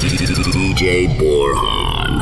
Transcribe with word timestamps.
DJ 0.00 1.08
Borhan 1.16 2.20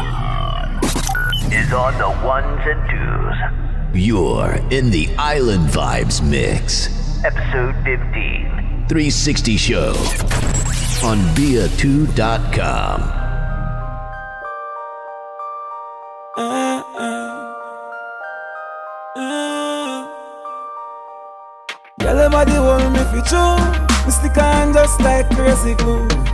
is 1.52 1.72
on 1.72 1.98
the 1.98 2.08
ones 2.24 2.60
and 2.64 2.80
twos. 2.88 4.00
You're 4.00 4.60
in 4.70 4.90
the 4.90 5.08
Island 5.18 5.68
Vibes 5.70 6.22
Mix. 6.22 6.88
Episode 7.24 7.74
15. 7.82 8.86
360 8.88 9.56
Show 9.56 9.88
on 11.02 11.18
Via2.com. 11.34 13.00
Uh, 16.36 16.82
uh, 16.98 17.32
uh. 19.16 20.06
Girl, 21.98 22.18
everybody 22.18 22.52
want 22.52 22.92
me 22.92 22.98
for 23.10 23.20
true. 23.26 24.06
Me 24.06 24.12
stick 24.12 24.38
on 24.38 24.72
just 24.72 25.00
like 25.00 25.28
crazy 25.30 25.74
glue. 25.74 26.33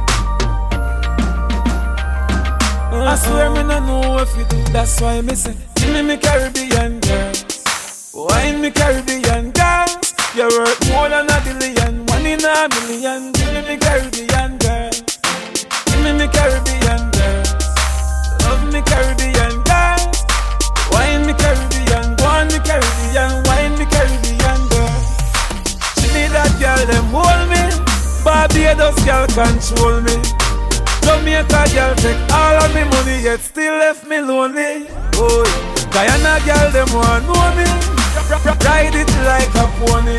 I 3.02 3.16
swear 3.16 3.50
me 3.50 3.62
no 3.62 3.78
know 3.80 4.18
if 4.18 4.36
you 4.36 4.44
do. 4.44 4.62
That's 4.72 5.00
why 5.00 5.20
me 5.20 5.34
say, 5.34 5.54
give 5.76 5.92
me 5.92 6.02
me 6.02 6.16
Caribbean 6.16 7.00
girls, 7.00 8.12
wine 8.14 8.60
me 8.60 8.70
Caribbean 8.70 9.50
girls. 9.52 10.14
You're 10.34 10.50
worth 10.50 10.80
more 10.90 11.08
than 11.08 11.26
a 11.28 11.40
billion, 11.42 12.06
one 12.06 12.26
in 12.26 12.44
a 12.44 12.68
million. 12.68 13.32
Give 13.32 13.52
me 13.52 13.62
me 13.62 13.76
Caribbean 13.78 14.58
girls, 14.58 15.02
give 15.86 16.00
me 16.04 16.12
me 16.12 16.28
Caribbean 16.28 17.10
girls, 17.10 17.50
love 18.44 18.64
me 18.72 18.80
Caribbean 18.82 19.62
girls, 19.64 20.22
wine 20.92 21.26
me 21.26 21.32
Caribbean, 21.34 22.14
go 22.16 22.26
on 22.26 22.46
me 22.48 22.60
Caribbean, 22.62 23.42
wine 23.48 23.74
me 23.78 23.86
Caribbean 23.86 24.60
girls. 24.68 25.08
She 25.98 26.06
need 26.14 26.30
that 26.36 26.52
girl 26.60 26.80
them 26.86 27.06
hold 27.10 27.48
me, 27.48 27.62
Barbados 28.22 28.98
girl 29.04 29.26
control 29.32 30.00
me. 30.02 30.20
Jamaica 31.02 31.62
girl 31.74 31.94
take 31.96 32.20
all 32.32 32.56
of 32.62 32.74
me 32.74 32.84
money 32.84 33.22
yet 33.22 33.40
still 33.40 33.74
left 33.78 34.06
me 34.06 34.20
lonely. 34.20 34.86
Oh, 35.16 35.44
Guyana 35.92 36.38
girl 36.46 36.70
them 36.70 36.88
want 36.94 37.26
know 37.26 37.50
me. 37.56 37.66
Ride 38.30 38.94
it 38.94 39.10
like 39.26 39.50
a 39.58 39.66
pony. 39.82 40.16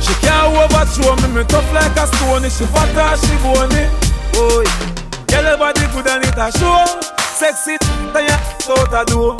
She 0.00 0.14
can't 0.20 0.52
overthrow 0.56 1.16
me, 1.22 1.34
me 1.34 1.44
tough 1.44 1.66
like 1.72 1.96
a 1.96 2.06
stone. 2.06 2.44
She 2.50 2.66
fat 2.68 2.92
or 2.96 3.16
she 3.16 3.36
bony. 3.42 3.88
Oh, 4.36 4.64
girl 5.28 5.56
body 5.56 5.86
good 5.92 6.06
and 6.06 6.24
it 6.24 6.36
a 6.36 6.50
show. 6.58 6.84
Sexy, 7.34 7.76
then 8.12 8.28
you 8.28 8.74
out 8.74 8.92
a 8.92 9.04
door. 9.10 9.36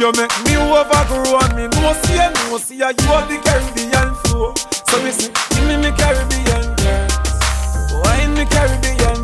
You 0.00 0.10
make 0.16 0.32
me 0.48 0.56
overgrow 0.56 1.38
and 1.44 1.54
me 1.54 1.68
no 1.68 1.92
see 2.04 2.14
you, 2.14 2.30
no 2.48 2.56
see 2.58 2.76
you. 2.76 2.84
Have 2.84 3.28
the 3.28 3.36
Caribbean 3.44 4.14
flow. 4.24 4.54
So 4.88 5.02
me 5.04 5.10
say, 5.10 5.30
give 5.50 5.66
me 5.68 5.76
me 5.76 5.92
Caribbean 5.96 6.74
girls, 6.80 7.12
wine 8.02 8.32
me 8.34 8.44
Caribbean. 8.46 9.21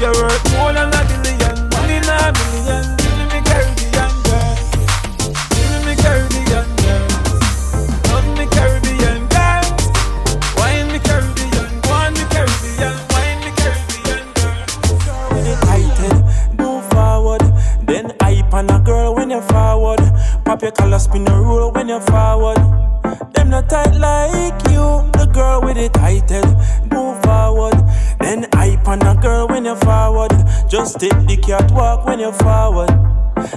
You're 0.00 0.14
worth 0.14 0.52
more 0.56 0.72
than 0.72 0.88
a 0.88 1.04
billion, 1.04 1.68
one 1.76 1.90
in 1.90 2.08
a 2.08 2.32
million. 2.32 2.96
Give 2.96 3.28
me 3.28 3.40
Caribbean 3.44 4.12
girl, 4.24 4.56
give 5.52 5.84
me 5.84 5.94
Caribbean 5.94 6.68
girl, 6.80 7.04
love 8.08 8.28
me 8.38 8.46
Caribbean 8.48 9.28
girl, 9.28 9.60
wine 10.56 10.88
me 10.88 10.98
Caribbean, 11.00 11.68
on 11.92 12.14
me 12.14 12.24
Caribbean, 12.32 12.96
wine 13.12 13.40
me 13.44 13.52
Caribbean 13.60 14.24
girl. 14.40 14.64
When 15.36 15.44
you 15.44 15.56
tighten, 15.68 16.16
move 16.56 16.84
forward, 16.92 17.42
then 17.82 18.16
hype 18.22 18.54
on 18.54 18.70
a 18.70 18.80
girl 18.80 19.14
when 19.14 19.28
you're 19.28 19.42
forward. 19.42 20.00
Pop 20.46 20.62
your 20.62 20.72
collar, 20.72 20.98
spin 20.98 21.24
the 21.24 21.34
rule 21.34 21.72
when 21.72 21.88
you're 21.88 22.00
forward. 22.00 22.56
Them 23.34 23.50
not 23.50 23.68
tight 23.68 23.94
like 23.96 24.62
you, 24.70 25.04
the 25.12 25.28
girl 25.30 25.60
with 25.60 25.76
it 25.76 25.92
tighten, 25.92 26.56
move 26.88 27.22
forward. 27.22 27.76
Then 28.20 28.46
hype 28.52 28.86
on 28.86 29.02
a 29.02 29.14
girl 29.20 29.48
when 29.48 29.64
you're 29.64 29.76
forward. 29.76 30.32
Just 30.68 31.00
take 31.00 31.18
the 31.26 31.36
catwalk 31.36 32.06
when 32.06 32.20
you're 32.20 32.32
forward. 32.32 32.90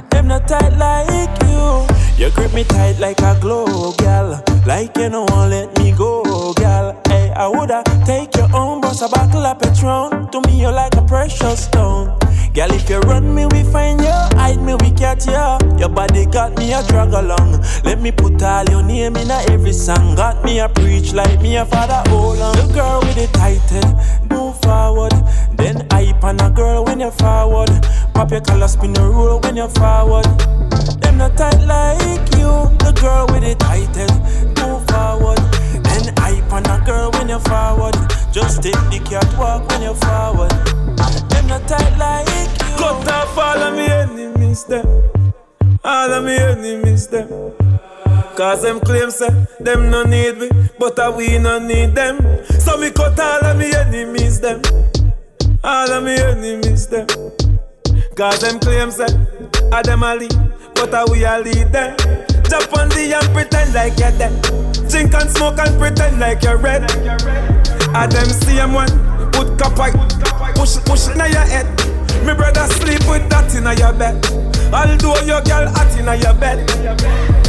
Them 0.10 0.28
not 0.28 0.48
tight 0.48 0.78
like 0.78 1.42
you. 1.44 1.86
You 2.18 2.32
grip 2.32 2.54
me 2.54 2.64
tight 2.64 3.00
like 3.00 3.20
a 3.20 3.38
glove, 3.40 3.98
gal. 3.98 4.44
Like 4.66 4.96
you 4.98 5.10
don't 5.10 5.30
want 5.32 5.52
let 5.52 5.78
me 5.78 5.92
go, 5.92 6.54
gal. 6.54 7.00
Hey, 7.08 7.32
I 7.36 7.48
woulda 7.48 7.84
take 8.06 8.36
your 8.36 8.48
own, 8.56 8.82
bust 8.82 9.02
a 9.02 9.10
bottle 9.10 9.46
of 9.46 9.60
Patron. 9.60 10.30
To 10.32 10.42
me, 10.42 10.62
you're 10.62 10.72
like 10.72 10.96
a 10.96 11.02
precious 11.02 11.66
stone. 11.66 12.18
Girl, 12.54 12.72
if 12.72 12.88
you 12.88 13.00
run 13.00 13.34
me, 13.34 13.48
we 13.48 13.64
find 13.64 14.00
you. 14.00 14.08
Hide 14.38 14.62
me, 14.62 14.76
we 14.76 14.92
catch 14.92 15.26
you. 15.26 15.78
Your 15.80 15.90
body 15.90 16.28
got 16.28 16.56
me 16.58 16.72
a 16.72 16.84
drag 16.84 17.12
along. 17.12 17.64
Let 17.84 18.00
me 18.00 18.12
put 18.12 18.42
all 18.44 18.64
your 18.70 18.84
name 18.84 19.16
in 19.18 19.32
a 19.32 19.44
every 19.50 19.74
song. 19.74 20.16
Got 20.16 20.46
me 20.46 20.60
a 20.60 20.70
preach 20.70 21.14
like 21.14 21.42
me 21.42 21.58
a 21.58 21.66
father. 21.66 22.08
Hold 22.12 22.33
the 23.28 23.38
title, 23.38 23.88
move 24.30 24.60
forward. 24.62 25.14
Then 25.56 25.88
hype 25.92 26.24
on 26.24 26.40
a 26.40 26.50
girl 26.50 26.84
when 26.84 27.00
you're 27.00 27.12
forward. 27.12 27.70
Pop 28.14 28.32
your 28.32 28.42
collar, 28.42 28.68
spin 28.68 28.94
the 28.94 29.02
rule 29.02 29.40
when 29.42 29.56
you're 29.56 29.70
forward. 29.70 30.26
Them 31.02 31.18
not 31.18 31.38
tight 31.38 31.62
like 31.64 32.28
you. 32.36 32.52
The 32.84 32.92
girl 33.00 33.28
with 33.32 33.44
the 33.44 33.56
title, 33.56 34.12
move 34.60 34.84
forward. 34.88 35.40
Then 35.84 36.14
hype 36.18 36.52
on 36.52 36.66
a 36.66 36.84
girl 36.86 37.12
when 37.12 37.30
you're 37.30 37.40
forward. 37.40 37.96
Just 38.32 38.62
take 38.62 38.84
the 38.92 39.00
catwalk 39.06 39.68
when 39.70 39.82
you're 39.82 39.96
forward. 39.96 40.52
Them 41.30 41.48
not 41.48 41.68
tight 41.68 41.98
like 41.98 42.28
you. 42.28 42.78
Cut 42.78 43.08
off 43.08 43.38
all 43.38 43.62
of 43.64 43.74
me 43.76 43.86
enemies 43.88 44.64
them, 44.66 44.86
all 45.84 46.12
of 46.12 46.24
me 46.26 46.36
enemies 46.36 47.08
them. 47.08 47.30
Cause 48.36 48.64
them 48.64 48.80
claim 48.80 49.12
say 49.12 49.30
them 49.60 49.92
no 49.92 50.04
need 50.04 50.38
me, 50.40 50.50
but 50.80 50.98
I 50.98 51.10
we 51.10 51.38
no 51.38 51.60
need 51.60 51.94
them. 51.94 52.18
So 52.60 52.78
me 52.78 52.90
cut 52.90 53.20
all 53.20 53.46
of 53.46 53.58
me 53.58 53.72
enemies 53.74 54.40
them, 54.40 54.60
all 55.64 55.92
of 55.92 56.04
me 56.04 56.16
enemies 56.16 56.88
them. 56.88 57.06
Cause 58.16 58.40
them 58.42 58.60
claim 58.60 58.90
say 58.90 59.06
I 59.72 59.84
them 59.84 60.02
a 60.02 60.16
lead, 60.16 60.34
but 60.74 60.94
I 60.96 61.06
we 61.12 61.24
a 61.26 61.40
lead 61.40 61.72
them. 61.72 61.96
Jump 62.50 62.76
on 62.76 62.90
the 62.90 63.14
and 63.22 63.34
pretend 63.36 63.74
like 63.76 64.00
you're 64.00 64.12
dead. 64.18 64.34
Drink 64.90 65.14
and 65.14 65.30
smoke 65.30 65.60
and 65.60 65.78
pretend 65.80 66.20
like 66.20 66.42
you're 66.42 66.58
red. 66.58 66.90
I 67.94 68.08
them 68.08 68.30
same 68.30 68.74
one, 68.74 68.90
put 69.32 69.60
copper, 69.60 69.94
push 70.56 70.78
push 70.86 71.08
in 71.08 71.20
your 71.20 71.46
head. 71.54 71.70
Me 72.26 72.34
brother 72.34 72.66
sleep 72.74 73.06
with 73.08 73.30
that 73.30 73.54
in 73.54 73.70
your 73.78 73.94
bed. 73.94 74.26
Although 74.74 75.22
your 75.22 75.42
girl 75.44 75.70
hot 75.70 75.94
in 76.00 76.10
your 76.20 76.34
bed. 76.34 77.43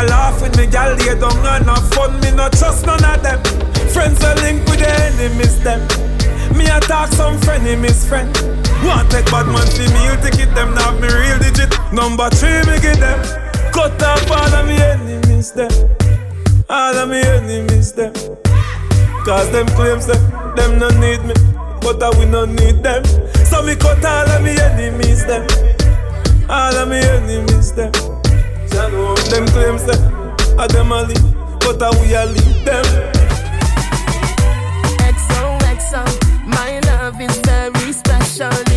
A 0.00 0.04
laugh 0.04 0.40
with 0.40 0.56
me 0.56 0.64
girl 0.64 0.96
lay 0.96 1.12
down 1.20 1.36
and 1.44 1.68
have 1.68 1.92
fun. 1.92 2.18
Me 2.20 2.30
not 2.30 2.52
trust 2.54 2.86
none 2.86 3.04
of 3.04 3.22
them. 3.22 3.36
Friends 3.92 4.24
are 4.24 4.34
linked 4.36 4.64
with 4.70 4.80
the 4.80 4.88
enemies 4.88 5.60
them. 5.60 5.80
Me 6.56 6.64
a 6.64 6.80
talk 6.80 7.12
some 7.12 7.36
frenemies 7.40 8.08
friend. 8.08 8.32
Want 8.82 9.10
take 9.10 9.26
bad 9.26 9.44
man 9.52 9.66
for 9.68 9.84
me, 9.92 10.00
you 10.08 10.16
ticket 10.24 10.54
them 10.54 10.74
now 10.74 10.96
me 10.96 11.08
real 11.12 11.38
digit. 11.38 11.76
Number 11.92 12.30
three 12.30 12.64
me 12.64 12.80
give 12.80 12.96
them. 12.96 13.20
Cut 13.76 14.02
off 14.02 14.30
all 14.30 14.54
of 14.56 14.66
me 14.66 14.80
enemies 14.80 15.52
them. 15.52 15.70
All 16.70 16.96
of 16.96 17.10
me 17.10 17.20
enemies 17.20 17.92
them. 17.92 18.14
Cause 19.26 19.52
them 19.52 19.66
claims 19.76 20.06
that 20.06 20.16
them 20.56 20.78
no 20.78 20.88
need 20.96 21.20
me, 21.28 21.34
but 21.82 22.02
I 22.02 22.08
we 22.18 22.24
no 22.24 22.46
need 22.46 22.82
them. 22.82 23.04
So 23.44 23.62
me 23.62 23.76
cut 23.76 24.02
all 24.02 24.30
of 24.30 24.42
me 24.42 24.56
enemies 24.56 25.26
them. 25.26 25.44
All 26.48 26.74
of 26.74 26.88
me 26.88 27.00
enemies 27.00 27.72
them. 27.74 27.92
Them 28.70 29.46
claims 29.48 29.84
that 29.84 30.00
I 30.58 30.66
them 30.68 30.92
a 30.92 31.02
lead, 31.02 31.20
but 31.60 31.82
I 31.82 31.90
we 32.00 32.14
a 32.14 32.24
lead 32.24 32.64
them. 32.64 32.84
XOXO, 34.98 36.02
my 36.46 36.80
love 36.80 37.20
is 37.20 37.36
very 37.38 37.92
special. 37.92 38.69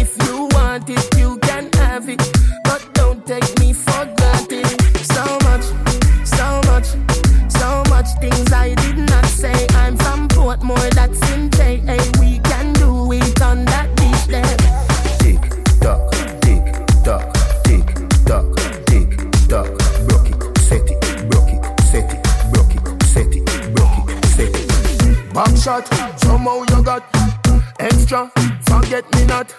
Extra. 28.14 28.32
Forget 28.66 29.04
me 29.16 29.26
not 29.26 29.52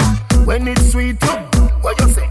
when 0.46 0.68
it's 0.68 0.92
sweet. 0.92 1.22
What 1.82 2.00
you 2.00 2.08
say? 2.12 2.28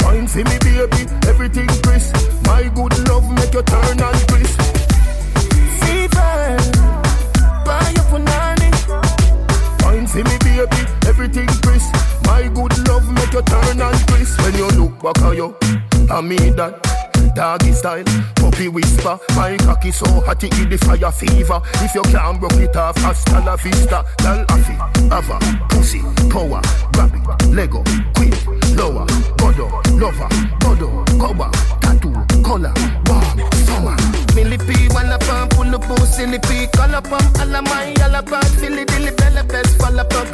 Fine 0.00 0.24
eh, 0.24 0.26
for 0.26 0.44
me, 0.44 0.58
baby, 0.60 1.10
everything 1.28 1.68
crisp. 1.82 2.14
My 2.46 2.64
good 2.74 3.08
love 3.08 3.30
make 3.30 3.54
you 3.54 3.62
turn 3.62 4.00
and 4.00 4.28
crisp. 4.28 4.60
Fever, 5.80 6.34
eh, 6.48 6.58
buy 7.64 7.92
you 7.96 8.04
punani. 8.10 8.70
Fine 9.80 10.06
for 10.06 10.18
me, 10.18 10.36
baby, 10.44 10.82
everything 11.06 11.48
crisp. 11.62 11.94
My 12.26 12.48
good 12.48 12.76
love 12.88 13.10
make 13.12 13.32
you 13.32 13.42
turn 13.42 13.80
and 13.80 14.08
crisp. 14.08 14.40
When 14.42 14.54
you 14.54 14.68
look 14.68 15.02
back 15.02 15.18
at 15.22 15.36
you, 15.36 15.56
I 16.10 16.20
mean 16.20 16.56
that. 16.56 17.03
Doggy 17.34 17.72
style. 17.72 18.04
Puppy 18.36 18.68
whisper, 18.68 19.18
my 19.34 19.56
cocky 19.58 19.90
so 19.90 20.06
hot 20.22 20.42
it 20.42 20.50
give 20.52 20.70
the 20.70 20.78
fire 20.78 21.10
fever. 21.12 21.60
If 21.82 21.94
you 21.94 22.02
can't 22.02 22.40
broke 22.40 22.54
it 22.54 22.76
off, 22.76 22.96
hasta 22.98 23.40
la 23.40 23.56
vista. 23.56 24.04
Girl, 24.22 24.44
affy, 24.48 24.74
ava, 25.12 25.38
pussy, 25.68 26.00
power, 26.30 26.62
grab 26.92 27.12
Lego, 27.50 27.82
quick, 28.14 28.34
lower, 28.76 29.06
bodo, 29.36 29.68
lover, 29.98 30.28
bodo, 30.60 31.04
cover, 31.18 31.50
tattoo, 31.80 32.14
color, 32.42 32.72
warm, 33.06 33.38
summer. 33.66 33.96
Millipede, 34.34 34.92
wanna 34.94 35.18
pump, 35.18 35.52
pull 35.54 35.70
the 35.70 35.78
boost, 35.78 36.14
silly 36.14 36.38
pea, 36.38 36.66
color 36.68 37.02
pump, 37.02 37.38
all 37.40 37.54
of 37.54 37.64
my, 37.64 37.94
all 38.02 38.14
about, 38.14 38.46
Philly, 38.58 38.84
dilly, 38.84 39.10
bella, 39.12 39.44
best, 39.44 39.78
fall 39.78 39.98
apart. 39.98 40.28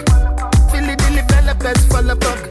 Philly, 0.70 0.96
dilly, 0.96 1.22
bella, 1.28 1.54
best, 1.54 1.88
fall 1.90 2.08
apart. 2.08 2.50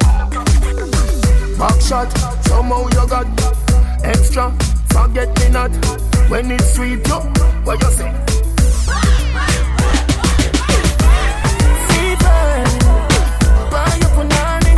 Back 1.57 1.81
shot, 1.81 2.09
somehow 2.45 2.87
you 2.87 3.07
got 3.09 3.68
extra. 4.03 4.51
Forget 4.89 5.29
me 5.39 5.49
not 5.49 5.71
when 6.29 6.51
it's 6.51 6.73
sweet. 6.73 7.05
Yo, 7.07 7.19
what 7.63 7.81
you 7.81 7.91
say? 7.91 8.11
Fever, 11.89 12.41
buy 13.71 13.93
your 14.01 14.11
punani. 14.15 14.73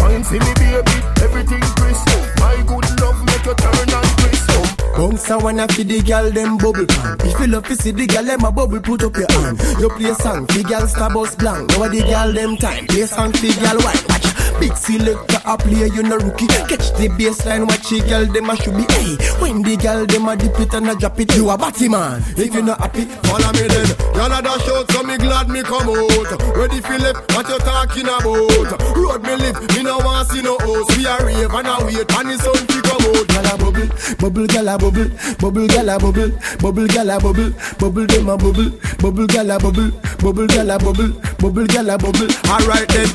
Wine 0.00 0.24
for 0.24 0.34
me, 0.34 0.52
baby, 0.54 0.96
everything 1.22 1.64
crisp. 1.76 2.08
My 2.40 2.56
good 2.66 2.86
love 3.00 3.18
make 3.26 3.44
you 3.44 3.54
turn 3.54 3.90
and 3.98 4.10
crisp. 4.18 4.50
Bounce 4.96 5.30
a 5.30 5.38
wanna 5.38 5.66
feed 5.68 5.88
the 5.88 6.00
gal 6.02 6.30
them 6.30 6.58
bubble 6.58 6.86
pan. 6.86 7.16
If 7.24 7.40
you 7.40 7.46
love 7.46 7.66
to 7.68 7.76
see 7.76 7.90
the 7.92 8.06
gal 8.06 8.24
them 8.24 8.44
a 8.44 8.52
bubble, 8.52 8.80
put 8.80 9.02
up 9.02 9.16
your 9.16 9.30
hand. 9.32 9.60
You 9.80 9.88
play 9.90 10.14
song, 10.14 10.46
fi 10.46 10.62
gal 10.62 10.86
star 10.86 11.10
blank. 11.10 11.70
Now 11.70 11.88
the 11.88 12.04
gal 12.06 12.32
them 12.32 12.56
time, 12.56 12.86
play 12.86 13.06
song 13.06 13.32
fi 13.32 13.48
gal 13.60 13.78
white. 13.78 14.04
Watch 14.08 14.32
big 14.62 14.76
selector 14.76 15.42
a 15.44 15.58
play, 15.58 15.90
you 15.90 16.02
no 16.02 16.16
rookie. 16.16 16.46
Catch 16.46 16.94
the 16.94 17.10
baseline, 17.18 17.66
watch 17.66 17.90
the 17.90 17.98
gal 18.06 18.24
them 18.26 18.50
a 18.50 18.54
should 18.54 18.78
be. 18.78 18.86
Hey, 18.94 19.18
when 19.42 19.62
the 19.62 19.74
gal 19.76 20.06
them 20.06 20.28
a 20.28 20.36
dip 20.36 20.58
it 20.60 20.72
and 20.74 20.88
a 20.88 20.94
drop 20.94 21.18
it, 21.18 21.34
you 21.34 21.50
a 21.50 21.58
batty 21.58 21.88
man. 21.88 22.22
If 22.38 22.54
you 22.54 22.62
not 22.62 22.78
happy, 22.78 23.04
Follow 23.26 23.50
me 23.58 23.66
then. 23.66 23.90
Y'all 24.14 24.30
a 24.30 24.38
dash 24.38 24.68
out, 24.70 24.86
so 24.92 25.02
me 25.02 25.18
glad 25.18 25.48
me 25.50 25.62
come 25.62 25.90
out. 25.90 26.30
Ready 26.54 26.78
left, 27.02 27.26
what 27.34 27.48
you 27.50 27.58
talking 27.58 28.06
about? 28.06 28.78
Road 28.94 29.22
me 29.26 29.34
live, 29.34 29.58
me 29.74 29.82
no 29.82 29.98
want 29.98 30.30
see 30.30 30.42
no 30.42 30.54
house. 30.58 30.86
We 30.94 31.10
a 31.10 31.18
rave 31.26 31.50
and 31.50 31.66
a 31.66 31.74
wait, 31.82 32.06
and 32.06 32.28
the 32.30 32.38
sun 32.38 32.62
fi 32.70 32.78
come 32.86 33.02
out. 33.02 33.26
gal 33.34 33.48
a 33.50 33.54
bubble, 33.58 33.90
bubble 34.22 34.46
gal 34.46 34.68
a 34.70 34.78
bubble, 34.78 35.10
bubble 35.42 35.66
gal 35.66 35.90
a 35.90 35.98
bubble, 35.98 36.30
bubble 36.62 36.86
gal 36.86 37.10
a 37.10 37.18
bubble, 37.18 37.50
bubble 37.82 38.06
them 38.06 38.28
a 38.30 38.36
bubble, 38.38 38.70
bubble 39.02 39.26
gal 39.26 39.50
a 39.50 39.58
bubble, 39.58 39.90
bubble 40.22 40.46
gal 40.46 40.70
a 40.70 40.78
bubble, 40.78 41.10
bubble 41.42 41.66
gal 41.66 41.90
a 41.90 41.98
bubble. 41.98 42.30
Alright 42.46 42.88
then. 42.94 43.10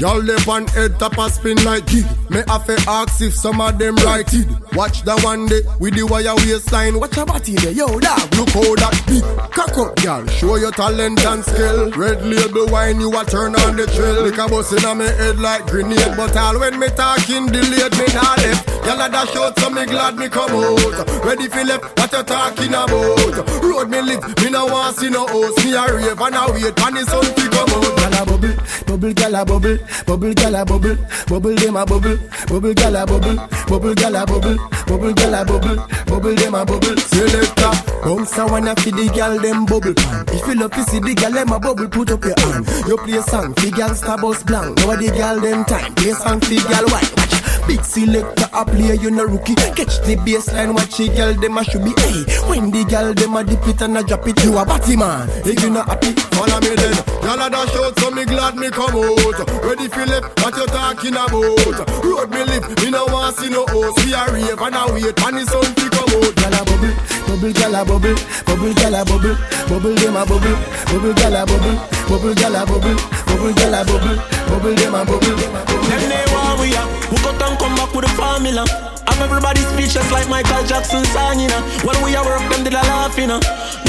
Y'all 0.00 0.16
left 0.22 0.48
on 0.48 0.64
head 0.80 0.98
top 0.98 1.18
a 1.18 1.28
spin 1.28 1.62
like 1.64 1.86
kid. 1.86 2.06
Me 2.30 2.42
have 2.48 2.64
to 2.66 2.76
ask 2.88 3.20
if 3.20 3.34
some 3.34 3.60
of 3.60 3.78
them 3.78 3.94
right 3.96 4.32
it. 4.32 4.48
Watch 4.72 5.02
the 5.02 5.18
one 5.20 5.46
day 5.46 5.60
with 5.78 5.94
the 5.94 6.06
wire 6.06 6.34
waistline. 6.36 6.98
Watch 6.98 7.18
a 7.18 7.26
body 7.26 7.54
there, 7.56 7.72
yo 7.72 7.86
dog. 8.00 8.34
Look 8.36 8.50
how 8.50 8.74
that 8.80 8.96
big 9.06 9.24
cock 9.52 9.76
up, 9.76 10.02
y'all. 10.02 10.26
Show 10.26 10.56
your 10.56 10.72
talent 10.72 11.24
and 11.24 11.44
skill. 11.44 11.90
Red 11.92 12.24
label 12.24 12.66
wine, 12.72 13.00
you 13.00 13.12
a 13.12 13.24
turn 13.24 13.54
on 13.56 13.76
the 13.76 13.86
trail. 13.86 14.24
Lick 14.24 14.38
a 14.38 14.48
bus 14.48 14.72
in 14.72 14.98
me 14.98 15.04
head 15.04 15.38
like 15.38 15.66
grenade, 15.66 16.16
but 16.16 16.36
all 16.36 16.58
when 16.58 16.78
me 16.78 16.88
talking 16.88 17.46
delayed, 17.46 17.92
me 18.00 18.06
not 18.16 18.38
left. 18.40 18.64
Y'all 18.86 19.00
a 19.00 19.08
dash 19.10 19.36
out, 19.36 19.58
so 19.58 19.68
me 19.68 19.84
glad 19.84 20.16
me 20.16 20.28
come 20.28 20.54
out. 20.56 21.24
Ready 21.24 21.48
for 21.48 21.64
left, 21.64 21.84
what 21.98 22.12
you 22.12 22.22
talking 22.22 22.72
about? 22.72 23.62
Road 23.62 23.90
me 23.90 24.00
live, 24.00 24.24
me 24.40 24.48
no 24.50 24.66
want 24.66 24.96
see 24.96 25.10
no 25.10 25.26
house. 25.26 25.56
Me 25.64 25.74
a 25.74 25.84
rave 25.92 26.20
and 26.20 26.34
a 26.34 26.42
wait, 26.52 26.78
and 26.80 26.96
the 26.96 27.04
sun 27.04 27.26
fi 27.36 27.44
come 27.52 27.68
out. 27.76 27.96
gal 28.00 28.16
a 28.16 28.24
bubble, 28.24 28.56
bubble 28.86 29.12
gal 29.12 29.34
a 29.34 29.44
bubble, 29.44 29.78
bubble 30.06 30.34
gal 30.34 30.54
a 30.60 30.64
bubble, 30.64 30.96
bubble 31.26 31.54
them 31.54 31.76
a 31.76 31.86
bubble, 31.86 32.18
bubble 32.48 32.74
gal 32.74 32.96
a 32.96 33.06
bubble, 33.06 33.36
bubble 33.66 33.94
gal 33.94 34.16
a 34.16 34.26
bubble, 34.26 34.56
bubble 34.86 35.12
gal 35.14 35.34
a 35.34 35.44
bubble, 35.44 35.76
bubble 36.06 36.34
them 36.34 36.54
a 36.54 36.64
bubble. 36.64 36.96
Selector, 36.96 37.72
bounce 38.02 38.38
a 38.38 38.46
wanna 38.46 38.74
feed 38.76 38.94
the 38.94 39.10
gal 39.14 39.38
them 39.38 39.64
bubble. 39.64 39.94
If 40.28 40.46
you 40.46 40.54
love 40.54 40.72
to 40.72 40.82
see 40.84 41.00
the 41.00 41.14
gal 41.14 41.32
them 41.32 41.52
a 41.52 41.58
bubble, 41.58 41.88
put 41.88 42.10
up 42.10 42.24
your 42.24 42.38
hand. 42.38 42.66
You 42.86 42.96
play 42.98 43.20
song, 43.22 43.54
fi 43.54 43.70
gal 43.70 43.94
star 43.94 44.18
bus 44.18 44.42
blank. 44.42 44.76
The 44.76 45.12
gal 45.16 45.40
them 45.40 45.64
time, 45.64 45.94
play 45.94 46.12
song 46.12 46.40
fi 46.40 46.56
gal 46.56 46.84
white. 46.88 47.39
Big 47.70 47.84
selector 47.84 48.50
a 48.52 48.64
play, 48.64 48.98
you 48.98 49.12
no 49.12 49.22
rookie. 49.22 49.54
Catch 49.54 50.02
the 50.02 50.18
baseline, 50.26 50.74
watch 50.74 50.98
the 50.98 51.06
gal 51.06 51.30
them 51.38 51.54
a 51.54 51.62
should 51.62 51.86
be. 51.86 51.94
Hey, 52.02 52.26
when 52.50 52.74
the 52.74 52.82
gal 52.82 53.14
them 53.14 53.38
a 53.38 53.44
dip 53.46 53.62
it 53.62 53.80
and 53.80 53.94
a 53.96 54.02
drop 54.02 54.26
it, 54.26 54.42
you 54.42 54.58
a 54.58 54.66
batty 54.66 54.96
man. 54.98 55.30
If 55.46 55.62
you 55.62 55.70
not 55.70 55.86
happy, 55.86 56.10
Follow 56.34 56.58
me 56.66 56.74
then. 56.74 56.98
Y'all 57.22 57.38
a 57.38 57.46
dash 57.46 57.70
out, 57.78 57.94
so 57.94 58.10
me 58.10 58.26
glad 58.26 58.58
me 58.58 58.74
come 58.74 58.90
out. 58.90 59.38
Ready 59.62 59.86
left, 59.86 60.34
what 60.42 60.50
you 60.58 60.66
talking 60.66 61.14
about? 61.14 62.02
Road 62.02 62.26
me 62.34 62.42
live, 62.42 62.66
me 62.82 62.90
no 62.90 63.06
want 63.06 63.38
see 63.38 63.46
no 63.46 63.62
house. 63.70 63.94
We 64.02 64.18
a 64.18 64.26
rave 64.34 64.58
and 64.58 64.74
a 64.74 64.82
wait, 64.90 65.14
and 65.14 65.38
the 65.38 65.46
sun 65.46 65.70
fi 65.78 65.86
come 65.94 66.10
out. 66.10 66.34
gal 66.42 66.58
a 66.58 66.66
bubble, 66.66 66.90
bubble 67.30 67.54
gal 67.54 67.74
a 67.78 67.86
bubble, 67.86 68.18
bubble 68.50 68.74
gal 68.74 68.98
a 68.98 69.00
bubble, 69.06 69.38
bubble 69.70 69.94
them 69.94 70.18
a 70.18 70.22
bubble, 70.26 70.58
bubble 70.90 71.14
gal 71.14 71.38
a 71.38 71.42
bubble, 71.46 71.76
bubble 72.10 72.34
gal 72.34 72.56
a 72.58 72.62
bubble, 72.66 72.98
bubble 73.30 73.54
gal 73.54 73.74
a 73.78 73.80
bubble, 73.86 74.18
bubble 74.50 74.74
them 74.74 74.94
a 74.98 75.00
bubble. 75.06 75.38
Them 75.38 76.02
they 76.10 76.26
want 76.34 76.58
we 76.58 76.74
are. 76.74 76.99
Who 77.10 77.16
got 77.26 77.42
and 77.42 77.58
come 77.58 77.74
back 77.74 77.92
with 77.92 78.06
a 78.06 78.12
formula. 78.14 78.64
Have 79.10 79.20
everybody 79.20 79.60
speechless 79.74 80.10
like 80.12 80.28
Michael 80.28 80.62
Jackson 80.64 81.04
song, 81.06 81.40
you 81.40 81.48
know. 81.48 81.60
When 81.82 81.98
we 82.06 82.14
are 82.14 82.24
work, 82.24 82.46
them 82.50 82.62
did 82.62 82.74
a 82.74 82.82
laugh, 82.86 83.18
you 83.18 83.26
know. 83.26 83.40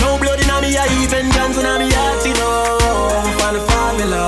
No 0.02 0.18
blood 0.18 0.42
in 0.42 0.50
me, 0.62 0.74
I 0.74 0.90
even 1.06 1.30
dance 1.30 1.58
in 1.58 1.70
me 1.78 1.94
heart, 1.94 2.26
you 2.26 2.34
know. 2.34 2.82
Find 3.38 3.58
a 3.58 3.62
formula. 3.62 4.26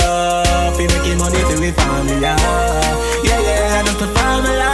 Fi 0.77 0.85
making 0.85 1.17
money 1.17 1.41
to 1.41 1.59
we 1.59 1.71
family, 1.71 2.21
yeah. 2.21 2.37
Yeah, 3.23 3.39
yeah, 3.41 3.81
that's 3.81 3.97
the 3.97 4.07
formula. 4.13 4.72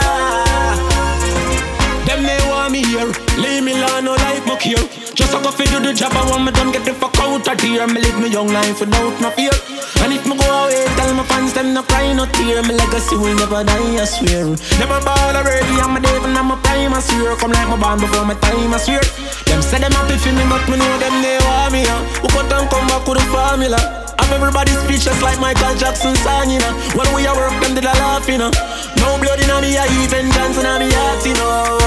Leave 3.40 3.64
me 3.64 3.74
alone, 3.74 4.06
no 4.06 4.14
life 4.16 4.46
my 4.46 4.56
care. 4.56 4.84
Just 5.16 5.34
a 5.34 5.40
go 5.40 5.52
fi 5.52 5.66
do 5.72 5.80
the 5.80 5.94
job, 5.94 6.12
I 6.14 6.28
want 6.30 6.44
me 6.46 6.52
done 6.52 6.72
get 6.72 6.84
the 6.84 6.94
fuck 6.94 7.18
out 7.20 7.48
of 7.48 7.60
here. 7.62 7.88
Me 7.88 8.00
live 8.00 8.20
me 8.20 8.30
young 8.30 8.52
life 8.52 8.80
without 8.80 9.16
no 9.22 9.30
fear. 9.32 9.52
And 10.04 10.14
if 10.14 10.24
me 10.28 10.36
go 10.36 10.48
away, 10.48 10.88
tell 10.96 11.12
my 11.14 11.24
fans 11.28 11.54
them 11.54 11.74
no 11.74 11.84
cry, 11.84 12.14
no 12.14 12.26
tear. 12.26 12.64
My 12.64 12.74
legacy 12.74 13.16
will 13.16 13.36
never 13.36 13.64
die, 13.64 14.00
I 14.00 14.06
swear. 14.06 14.48
Never 14.80 15.00
ball 15.04 15.36
already, 15.36 15.76
I'm 15.80 15.96
a 15.96 16.00
and 16.00 16.38
I'm 16.38 16.52
a 16.52 16.58
prime, 16.58 16.94
I 16.94 17.00
swear. 17.00 17.36
Come 17.36 17.52
like 17.52 17.68
my 17.68 17.78
band 17.80 18.02
before 18.02 18.26
my 18.26 18.36
time, 18.40 18.74
I 18.74 18.80
swear. 18.80 19.04
Them 19.48 19.62
say 19.62 19.80
them 19.80 19.92
happy 19.92 20.16
for 20.18 20.32
me, 20.32 20.44
but 20.48 20.64
me 20.72 20.78
know 20.80 20.96
them 20.98 21.16
they 21.22 21.38
want 21.44 21.74
me. 21.76 21.84
Uh. 21.84 22.00
Who 22.24 22.28
cut 22.32 22.52
and 22.52 22.70
come 22.72 22.88
back 22.88 23.06
with 23.08 23.20
the 23.20 23.26
formula? 23.28 23.80
I'm 24.20 24.32
everybody 24.34 24.72
speechless 24.88 25.22
like 25.22 25.40
Michael 25.40 25.76
Jackson 25.76 26.16
song, 26.24 26.50
you 26.50 26.60
know. 26.60 26.74
When 26.96 27.08
we 27.14 27.28
are 27.28 27.36
work, 27.36 27.56
them 27.62 27.76
did 27.76 27.84
a 27.84 27.94
laugh, 28.00 28.28
you 28.28 28.38
know. 28.38 28.52
No 28.98 29.19
blood 29.60 29.68
in 29.68 29.72
me, 29.72 29.78
I 29.78 30.04
even 30.04 30.30
dance 30.30 30.58
in 30.58 30.80
me 30.80 30.92
heart, 30.92 31.26
you 31.26 31.34
know. 31.34 31.78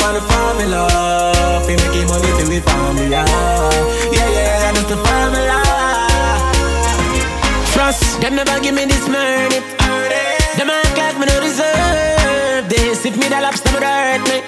Find 0.00 0.16
the 0.16 0.22
formula, 0.22 1.62
fi 1.66 1.76
making 1.76 2.06
money 2.08 2.30
to 2.38 2.44
we 2.48 2.60
family, 2.60 3.10
yeah. 3.10 3.26
Yeah, 4.12 4.72
that's 4.72 4.88
the 4.88 4.96
formula. 4.96 5.60
Trust, 7.72 8.20
them 8.20 8.36
never 8.36 8.60
give 8.60 8.74
me 8.74 8.84
this 8.86 9.08
money. 9.08 9.60
Them 10.56 10.70
act 10.70 10.96
like 10.98 11.18
me 11.18 11.26
no 11.26 11.40
deserve 11.40 12.68
this. 12.68 13.04
If 13.04 13.16
me 13.16 13.28
the 13.28 13.40
lobster 13.40 13.72
would 13.72 13.82
hurt 13.82 14.22
me. 14.28 14.42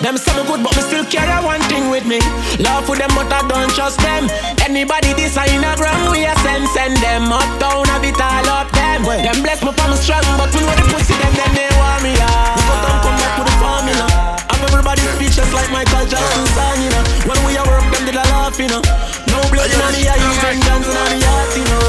Them 0.00 0.16
say 0.16 0.32
me 0.36 0.46
good, 0.46 0.62
but 0.62 0.74
me 0.76 0.82
still 0.82 1.04
carry 1.04 1.44
one 1.44 1.60
thing 1.68 1.90
with 1.90 2.06
me. 2.06 2.20
Love 2.62 2.86
for 2.86 2.96
them, 2.96 3.10
but 3.14 3.32
I 3.32 3.46
don't 3.48 3.70
trust 3.74 3.98
them. 4.00 4.28
Anybody 4.64 5.12
this 5.14 5.36
I 5.36 5.46
in 5.50 5.64
a 5.64 5.74
ground, 5.76 6.12
we 6.12 6.24
a 6.24 6.34
send 6.44 6.68
send 6.68 6.96
them 6.98 7.32
up 7.32 7.48
down, 7.60 7.84
have 7.86 8.04
it 8.04 8.20
all 8.20 8.48
up 8.48 8.67
them. 9.04 9.22
Them 9.22 9.38
bless 9.42 9.60
me 9.62 9.70
for 9.72 9.86
me 9.88 9.96
strong, 9.96 10.24
but 10.38 10.50
we 10.54 10.60
know 10.62 10.74
the 10.74 10.84
pussy 10.90 11.14
them, 11.18 11.32
them 11.34 11.52
they 11.54 11.68
want 11.78 12.02
me 12.02 12.12
ah. 12.18 12.54
We 12.56 12.62
got 12.66 12.80
them 12.82 12.96
come 13.04 13.16
back 13.18 13.32
with 13.38 13.48
the 13.48 13.56
formula. 13.62 14.06
Have 14.50 14.62
everybody 14.64 15.02
speechless 15.14 15.50
like 15.52 15.70
Michael 15.70 16.06
Jackson 16.06 16.46
song, 16.54 16.78
you 16.82 16.90
know. 16.90 17.02
When 17.28 17.38
we 17.46 17.56
a 17.58 17.62
work, 17.66 17.86
them 17.92 18.04
did 18.06 18.16
a 18.18 18.24
laugh, 18.32 18.58
you 18.58 18.68
know. 18.68 18.82
No 19.30 19.38
blood 19.52 19.70
in 19.70 19.78
me, 19.94 20.08
I 20.08 20.16
even 20.18 20.58
dancing 20.64 20.96
on 20.96 21.08
the 21.12 21.18
heart, 21.26 21.52
you 21.54 21.66
know. 21.68 21.84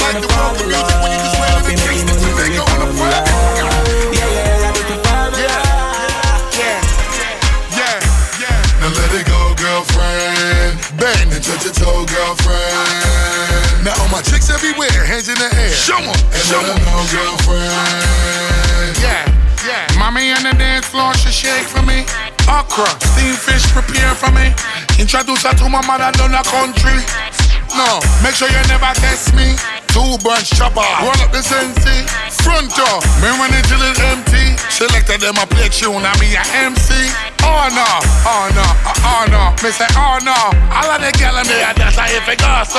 Find 0.00 0.18
the 0.20 0.28
formula. 0.28 0.80
Fi 1.64 1.74
making 1.74 2.06
money 2.08 2.32
for 2.36 2.48
your 2.48 2.66
formula. 2.66 3.18
Yeah, 3.56 3.67
girlfriend. 9.88 10.78
Bang 10.98 11.32
and 11.32 11.42
touch 11.42 11.64
your 11.64 11.72
toe, 11.72 12.04
girlfriend. 12.06 13.84
Now 13.84 13.94
all 14.02 14.08
my 14.08 14.22
chicks 14.22 14.50
everywhere, 14.50 14.90
hands 15.04 15.28
in 15.28 15.36
the 15.38 15.48
air. 15.54 15.70
Show 15.70 15.96
'em, 15.96 16.08
and 16.08 16.44
show 16.44 16.60
'em, 16.60 16.78
know, 16.84 17.06
girlfriend. 17.12 18.98
Yeah, 19.00 19.24
yeah. 19.66 19.86
Mommy 19.98 20.32
on 20.32 20.42
the 20.42 20.52
dance 20.54 20.86
floor, 20.86 21.14
she 21.14 21.30
shake 21.30 21.66
for 21.66 21.82
me. 21.82 22.06
Okra, 22.48 22.88
steamed 23.12 23.38
fish, 23.38 23.64
prepare 23.72 24.14
for 24.14 24.30
me. 24.32 24.54
Introduce 24.98 25.42
her 25.42 25.54
to 25.54 25.68
my 25.68 25.84
mother 25.86 26.10
down 26.18 26.32
the 26.32 26.42
country. 26.42 27.04
No, 27.76 28.00
make 28.22 28.34
sure 28.34 28.48
you 28.48 28.62
never 28.68 28.92
test 28.94 29.32
me. 29.34 29.56
Two 29.98 30.14
bunch 30.22 30.54
chopper, 30.54 30.86
roll 31.02 31.18
up 31.18 31.34
the 31.34 31.42
sensi. 31.42 32.06
Front 32.46 32.70
door, 32.78 33.02
me 33.18 33.34
when 33.34 33.50
it 33.50 33.66
till 33.66 33.82
it's 33.82 33.98
empty. 33.98 34.54
Selected 34.70 35.18
them 35.18 35.34
a 35.42 35.44
play 35.50 35.66
tune, 35.74 36.06
I 36.06 36.14
be 36.22 36.38
a 36.38 36.44
MC. 36.54 36.94
Oh 37.42 37.66
no, 37.74 37.90
oh 38.22 38.46
no, 38.54 38.66
oh 39.02 39.26
no. 39.26 39.42
Me 39.58 39.74
say, 39.74 39.90
oh 39.98 40.22
no, 40.22 40.38
all 40.70 40.86
of 40.86 41.02
the 41.02 41.10
gal 41.18 41.34
in 41.42 41.50
me, 41.50 41.58
that's 41.74 41.98
how 41.98 42.06
if 42.14 42.30
it 42.30 42.38
goes, 42.38 42.70
so. 42.70 42.78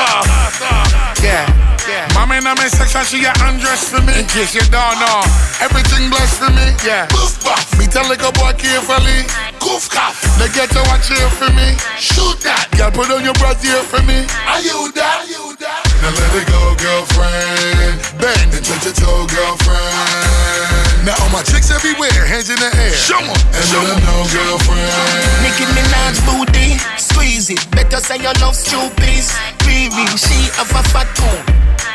Yeah. 1.20 1.44
Yeah. 1.92 2.08
Mommy 2.16 2.40
in 2.40 2.48
my 2.48 2.56
section, 2.72 3.04
she 3.04 3.20
get 3.20 3.36
undressed 3.44 3.92
for 3.92 4.00
me. 4.00 4.16
In 4.16 4.24
case 4.24 4.56
you 4.56 4.64
don't 4.72 4.96
know, 5.04 5.20
everything 5.60 6.08
blessed 6.08 6.40
for 6.40 6.52
me. 6.56 6.72
Yeah. 6.88 7.04
Buff. 7.44 7.68
Me 7.78 7.88
tell 7.88 8.08
like 8.08 8.24
a 8.24 8.32
boy 8.32 8.56
carefully. 8.56 9.28
Goof 9.60 9.92
cuff. 9.92 10.24
They 10.40 10.48
get 10.56 10.72
to 10.72 10.82
watch 10.88 11.12
here 11.12 11.30
for 11.36 11.52
me. 11.52 11.76
Shoot 12.00 12.40
that. 12.48 12.72
Girl, 12.78 12.92
put 12.96 13.12
on 13.12 13.28
your 13.28 13.36
brassiere 13.36 13.84
for 13.84 14.00
me. 14.08 14.24
Are 14.48 14.62
you 14.64 14.92
that? 14.96 15.26
Are 15.26 15.28
you 15.28 15.49
that? 15.60 15.84
Now 16.02 16.12
let 16.16 16.32
it 16.36 16.48
go, 16.48 16.76
girlfriend. 16.80 18.00
Bend 18.20 18.52
and 18.56 18.64
touch 18.64 18.88
your 18.88 18.96
toe, 18.96 19.28
girlfriend. 19.28 21.06
Now 21.06 21.16
all 21.24 21.32
my 21.32 21.44
chicks 21.44 21.72
everywhere, 21.72 22.12
hands 22.26 22.50
in 22.50 22.60
the 22.60 22.72
air. 22.72 22.96
Show 22.96 23.20
'em 23.20 23.30
and 23.30 23.66
Show 23.68 23.80
let 23.84 23.96
them 23.96 24.04
know, 24.08 24.20
girlfriend. 24.32 25.44
Nicki 25.44 25.66
Minaj 25.76 26.18
booty, 26.28 26.80
squeeze 26.98 27.50
it. 27.50 27.64
Better 27.72 28.00
say 28.00 28.18
your 28.18 28.34
love 28.40 28.56
stupid. 28.56 29.24
Riri, 29.68 30.06
she 30.18 30.50
have 30.58 30.72
a 30.72 30.84
fat 30.90 31.08
tone. 31.16 31.44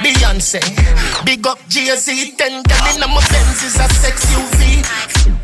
Beyonce, 0.02 0.61
big 1.25 1.47
up 1.47 1.59
Jay-Z, 1.68 2.35
ten 2.37 2.62
gal 2.62 2.87
in 2.92 3.00
my 3.00 3.23
Benz 3.30 3.62
is 3.62 3.76
a 3.76 3.88
sex 4.00 4.26
UV. 4.37 4.85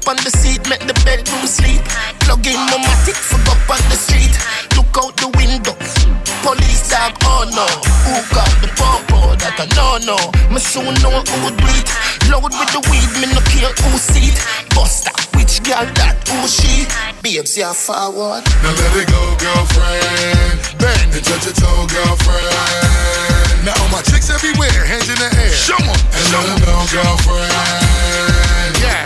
On 0.07 0.17
the 0.17 0.31
seat, 0.31 0.67
make 0.69 0.85
the 0.87 0.95
bedroom 1.05 1.47
sleep. 1.47 1.83
Plug 2.21 2.47
in 2.47 2.61
no 2.67 2.79
matic, 2.79 3.15
fuck 3.15 3.47
up 3.49 3.71
on 3.71 3.83
the 3.89 3.97
street. 3.97 4.35
Look 4.77 4.97
out 4.99 5.17
the 5.17 5.29
window. 5.39 5.77
Police 6.43 6.89
dog, 6.91 7.13
oh 7.25 7.45
no. 7.53 7.67
Who 8.09 8.15
got 8.35 8.51
the 8.63 8.69
popo? 8.77 9.37
That 9.37 9.61
I 9.61 9.67
know 9.77 9.99
no. 10.05 10.17
Me 10.53 10.61
soon 10.61 10.95
know 11.05 11.21
who 11.21 11.51
do 11.53 11.67
it. 11.77 11.89
Load 12.31 12.53
with 12.53 12.71
the 12.73 12.81
weed, 12.91 13.11
me 13.21 13.27
no 13.33 13.41
care 13.53 13.73
who 13.85 13.99
see 13.99 14.33
it. 14.33 14.39
Buster, 14.75 15.13
which 15.37 15.63
girl 15.63 15.85
that? 16.01 16.17
Who 16.29 16.49
she? 16.49 16.87
Babes, 17.23 17.57
yeah, 17.57 17.73
forward. 17.73 18.45
Now 18.65 18.73
let 18.73 18.97
it 18.97 19.09
go, 19.09 19.23
girlfriend. 19.37 20.59
Bend 20.81 21.13
and 21.13 21.25
touch 21.25 21.45
your 21.45 21.55
toe, 21.55 21.87
girlfriend. 21.93 23.65
Now 23.65 23.77
all 23.77 23.89
my 23.93 24.01
chicks 24.09 24.31
everywhere, 24.31 24.73
hands 24.89 25.09
in 25.13 25.19
the 25.21 25.29
air. 25.37 25.53
Show 25.53 25.77
'em 25.77 25.93
and 25.93 26.25
let 26.33 26.45
'em 26.49 26.59
know, 26.65 26.81
girlfriend. 26.89 27.53
Yeah, 28.81 29.05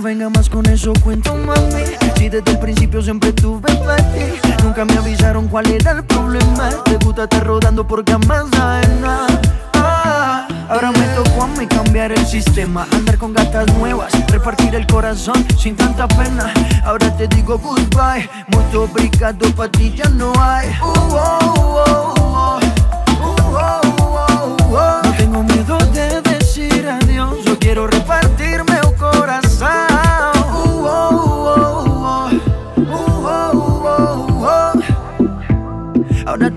venga 0.00 0.28
más 0.28 0.48
con 0.48 0.66
eso, 0.66 0.92
cuento 1.02 1.34
mami. 1.34 1.84
Si 2.16 2.28
desde 2.28 2.50
el 2.50 2.58
principio 2.58 3.02
siempre 3.02 3.32
tuve 3.32 3.68
fe. 3.68 4.40
Nunca 4.62 4.84
me 4.84 4.94
avisaron 4.94 5.48
cuál 5.48 5.70
era 5.70 5.92
el 5.92 6.04
problema. 6.04 6.70
Te 6.84 6.96
gusta 6.96 7.24
estar 7.24 7.44
rodando 7.44 7.86
jamás 8.06 8.44
sabes 8.52 8.88
nada. 9.00 9.26
Ah, 9.74 10.46
Ahora 10.68 10.92
me 10.92 11.06
tocó 11.14 11.44
a 11.44 11.46
mí 11.46 11.66
cambiar 11.66 12.12
el 12.12 12.26
sistema 12.26 12.86
Andar 12.92 13.16
con 13.16 13.32
gatas 13.32 13.72
nuevas, 13.78 14.12
repartir 14.30 14.74
el 14.74 14.86
corazón 14.86 15.46
sin 15.56 15.76
tanta 15.76 16.06
pena 16.08 16.52
Ahora 16.84 17.16
te 17.16 17.26
digo 17.28 17.58
goodbye, 17.58 18.28
mucho 18.48 18.82
obrigado, 18.82 19.50
pa' 19.54 19.70
ti 19.70 19.94
ya 19.96 20.08
no 20.10 20.32
hay 20.38 20.68
Uh, 20.82 21.14
oh, 21.14 21.84
oh. 21.86 22.07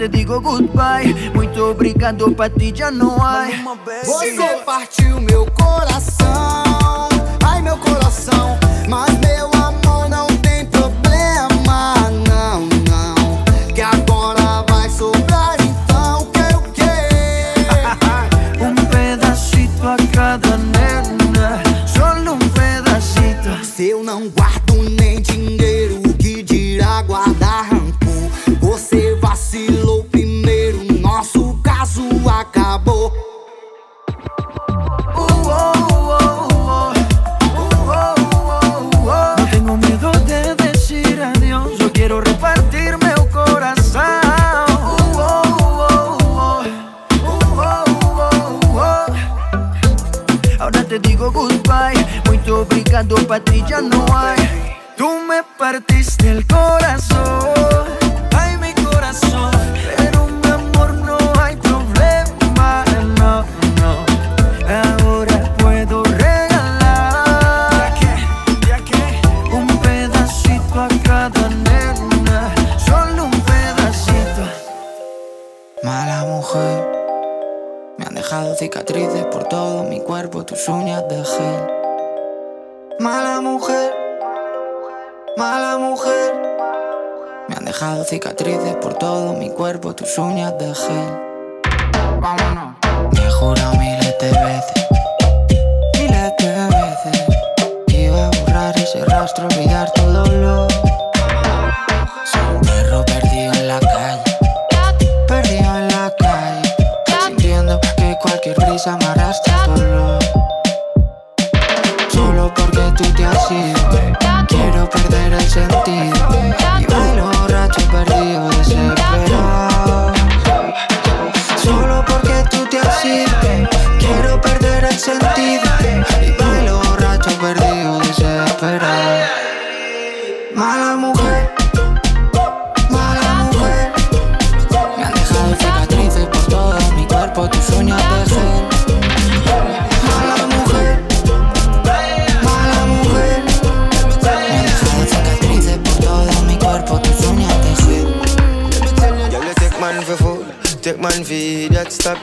Te 0.02 0.08
digo 0.08 0.42
goodbye, 0.42 1.14
muito 1.36 1.64
obrigado, 1.64 2.32
pra 2.32 2.50
ti 2.50 2.74
já 2.76 2.90
não 2.90 3.24
há. 3.24 3.46
Você 4.04 4.64
partiu 4.66 5.22
meu 5.22 5.46
coração, 5.52 7.08
ai 7.46 7.62
meu 7.62 7.78
coração. 7.78 8.58
Mas 8.90 9.12
meu 9.20 9.51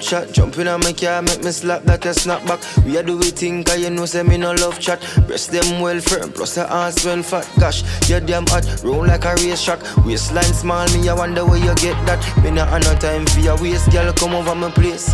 shot. 0.09 0.33
Jump 0.33 0.57
in 0.59 0.69
on 0.69 0.81
my 0.81 0.93
car, 0.93 1.21
make 1.21 1.45
me 1.45 1.51
slap 1.51 1.83
that 1.83 2.07
a 2.07 2.15
snap 2.15 2.45
back. 2.47 2.61
We 2.85 2.97
a 2.97 3.03
do 3.03 3.19
we 3.19 3.31
think, 3.31 3.67
cause 3.67 3.79
you 3.79 3.91
know 3.91 4.07
say 4.07 4.23
me 4.23 4.39
no 4.39 4.53
love 4.53 4.81
chat. 4.81 5.01
Breast 5.27 5.51
them 5.53 5.81
well 5.81 6.01
firm, 6.01 6.33
plus 6.33 6.55
the 6.55 6.65
ass 6.73 7.05
well 7.05 7.23
fat. 7.23 7.47
Gosh, 7.61 7.83
you 8.09 8.19
damn 8.21 8.47
hot, 8.47 8.65
roll 8.83 9.07
like 9.07 9.27
a 9.27 9.35
race 9.35 9.63
track. 9.63 9.81
Waistline 10.07 10.55
small, 10.55 10.89
me 10.95 11.09
I 11.09 11.15
wonder 11.15 11.45
where 11.45 11.59
you 11.59 11.75
get 11.75 11.99
that. 12.07 12.21
Me 12.43 12.51
not 12.51 12.69
have 12.69 12.85
no 12.85 12.95
time 12.99 13.27
for 13.27 13.41
your 13.41 13.61
waist, 13.61 13.91
girl, 13.93 14.11
come 14.15 14.35
over 14.35 14.55
my 14.55 14.71
place. 14.71 15.13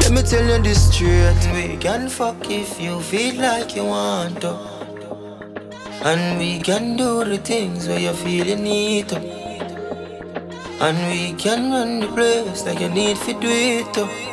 Let 0.00 0.10
me 0.10 0.22
tell 0.22 0.44
you 0.44 0.60
this 0.60 0.92
straight. 0.92 1.38
We 1.54 1.76
can 1.76 2.08
fuck 2.08 2.50
if 2.50 2.80
you 2.80 3.00
feel 3.00 3.36
like 3.36 3.76
you 3.76 3.84
want 3.84 4.40
to. 4.40 4.58
And 6.04 6.38
we 6.38 6.58
can 6.58 6.96
do 6.96 7.24
the 7.24 7.38
things 7.38 7.86
where 7.86 8.00
you 8.00 8.12
feel 8.12 8.46
you 8.46 8.56
need 8.56 9.08
to. 9.10 9.18
And 10.80 10.98
we 11.12 11.32
can 11.34 11.70
run 11.70 12.00
the 12.00 12.08
place 12.08 12.66
like 12.66 12.80
you 12.80 12.88
need 12.88 13.16
to 13.18 13.32
do 13.34 13.48
it 13.48 13.94
too. 13.94 14.31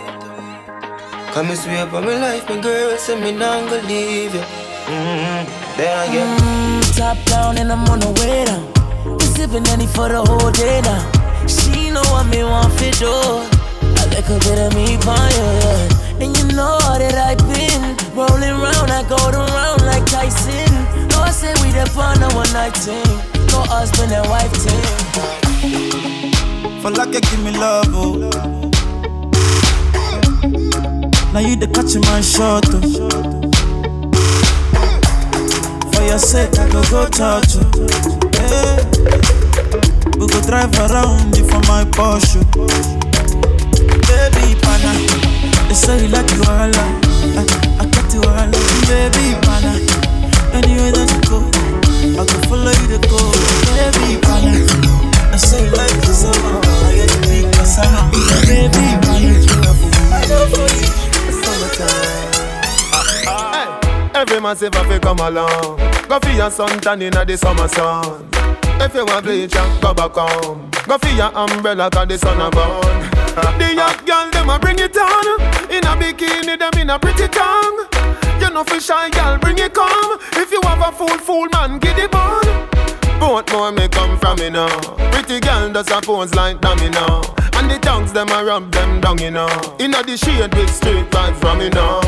Come 1.40 1.52
and 1.52 1.58
swear 1.58 1.86
by 1.86 2.02
my 2.02 2.20
life, 2.20 2.50
my 2.50 2.60
girl, 2.60 2.98
say 2.98 3.16
me 3.16 3.32
not 3.32 3.70
gonna 3.70 3.88
leave 3.88 4.36
you. 4.36 4.42
Mm-hmm. 4.92 5.48
Then 5.78 6.10
again. 6.10 6.38
Mm, 6.38 6.98
top 6.98 7.18
down 7.28 7.58
and 7.58 7.72
I'm 7.72 7.88
on 7.88 8.02
the 8.02 8.12
way 8.20 8.44
down. 8.44 8.68
We 9.16 9.24
sipping 9.24 9.66
any 9.68 9.88
for 9.88 10.10
the 10.10 10.20
whole 10.20 10.52
day 10.52 10.82
now. 10.82 11.00
She 11.48 11.92
know 11.92 12.04
what 12.12 12.28
me 12.28 12.44
want 12.44 12.74
for 12.74 12.92
do. 12.92 13.08
A 13.08 14.06
bit 14.12 14.60
of 14.60 14.76
me 14.76 14.98
pon 15.00 15.32
you, 15.32 15.48
yeah. 15.64 16.28
And 16.28 16.36
you 16.36 16.44
know 16.52 16.76
that 17.00 17.16
I've 17.16 17.40
been 17.48 17.96
rolling 18.12 18.60
round, 18.60 18.92
I 18.92 19.08
go 19.08 19.16
around 19.32 19.86
like 19.88 20.06
Tyson. 20.12 20.68
No, 21.08 21.24
I 21.24 21.32
say 21.32 21.56
we 21.64 21.72
the 21.72 21.88
on 21.96 22.20
a 22.20 22.28
one 22.36 22.52
night 22.52 22.76
thing. 22.76 23.16
No 23.56 23.64
husband 23.64 24.12
and 24.12 24.28
wife 24.28 24.52
team. 24.60 24.84
For 26.82 26.92
like 26.92 27.14
you 27.16 27.22
give 27.22 27.44
me 27.46 27.56
love, 27.56 27.88
oh. 27.96 28.59
Now 31.34 31.40
you 31.42 31.56
the 31.56 31.68
catch 31.68 31.94
my 32.10 32.22
shot, 32.22 32.66
oh. 32.74 32.82
For 35.94 36.04
your 36.04 36.18
sake, 36.18 36.58
I 36.58 36.66
go 36.74 36.82
go 36.90 37.06
touch 37.10 37.54
you. 37.56 37.66
Yeah. 38.42 38.82
We 40.18 40.26
go 40.26 40.40
drive 40.42 40.74
around 40.90 41.38
you 41.38 41.46
for 41.46 41.62
my 41.70 41.86
Porsche. 41.94 42.42
Oh. 42.58 42.66
Baby, 44.10 44.58
pana. 44.62 44.92
They 45.70 45.76
say 45.78 46.02
you 46.02 46.10
like 46.10 46.30
you 46.34 46.42
all 46.50 46.74
I, 46.74 47.46
I 47.78 47.86
got 47.86 48.10
you 48.10 48.22
all 48.26 48.50
Baby, 48.90 49.38
pana. 49.46 49.78
Anywhere 50.58 50.92
that 50.98 51.10
you 51.14 51.22
go, 51.30 51.46
I 52.18 52.26
go 52.26 52.38
follow 52.50 52.74
you 52.74 52.88
to 52.90 53.00
go. 53.06 53.22
Baby, 53.78 54.18
pana. 54.26 54.66
I 55.30 55.38
say 55.38 55.62
you 55.64 55.72
like 55.78 55.94
this 56.02 56.26
so 56.26 56.32
I 56.34 56.98
get 56.98 57.10
to 57.22 57.38
persona. 57.54 58.10
Baby, 58.50 58.98
pana. 59.06 59.30
I 60.10 60.26
go 60.28 60.38
for 60.50 60.66
you. 60.74 60.99
Summertime. 61.74 62.40
Every 64.16 64.40
man 64.42 64.56
say 64.56 64.70
fi 64.70 65.00
come 65.00 65.20
along. 65.20 65.78
Go 66.08 66.20
for 66.20 66.32
your 66.32 66.50
suntan 66.50 67.02
inna 67.02 67.24
the 67.26 67.38
summer 67.38 67.68
sun. 67.68 68.28
If 68.82 68.94
you 68.94 69.06
want 69.06 69.26
bleach 69.26 69.54
go 69.82 69.94
back 69.94 70.12
home. 70.14 70.70
Go 70.88 70.98
for 70.98 71.10
your 71.10 71.32
umbrella 71.36 71.90
'cause 71.90 72.08
the 72.08 72.18
sun 72.18 72.42
a 72.42 72.50
burn. 72.50 73.10
the 73.60 73.74
young 73.76 73.98
girl 74.06 74.30
them 74.32 74.50
a 74.50 74.60
bring 74.60 74.80
it 74.80 74.98
on. 74.98 75.42
In 75.70 75.86
a 75.86 75.96
bikini 75.96 76.58
them 76.58 76.74
in 76.82 76.90
a 76.90 76.98
pretty 77.00 77.28
tongue. 77.28 77.88
You 78.42 78.50
know 78.50 78.64
fi 78.64 78.80
shy 78.80 79.10
girl 79.12 79.38
bring 79.38 79.60
it 79.60 79.74
come. 79.74 80.20
If 80.34 80.52
you 80.52 80.62
have 80.64 80.82
a 80.82 80.92
fool 80.92 81.18
fool 81.20 81.48
man 81.54 81.80
give 81.80 81.98
it 81.98 82.12
bun. 83.20 83.44
Portmore 83.44 83.76
me 83.76 83.88
come 83.88 84.18
from, 84.18 84.38
you 84.40 84.50
know. 84.50 84.68
Pretty 85.12 85.40
girl 85.40 85.72
does 85.72 85.90
a 85.92 86.02
pose 86.02 86.34
like 86.36 86.62
dummy 86.62 86.90
now. 86.90 87.22
And 87.54 87.70
the 87.70 87.78
tongues 87.80 88.14
them 88.14 88.30
a 88.30 88.44
rub 88.44 88.72
them 88.72 89.02
down, 89.02 89.18
you 89.20 89.32
know. 89.32 89.50
Inna 89.80 90.04
the 90.04 90.18
shade 90.18 90.54
with 90.56 90.74
street 90.74 91.10
vibes 91.12 91.36
from, 91.40 91.62
you 91.62 91.70
know. 91.70 92.02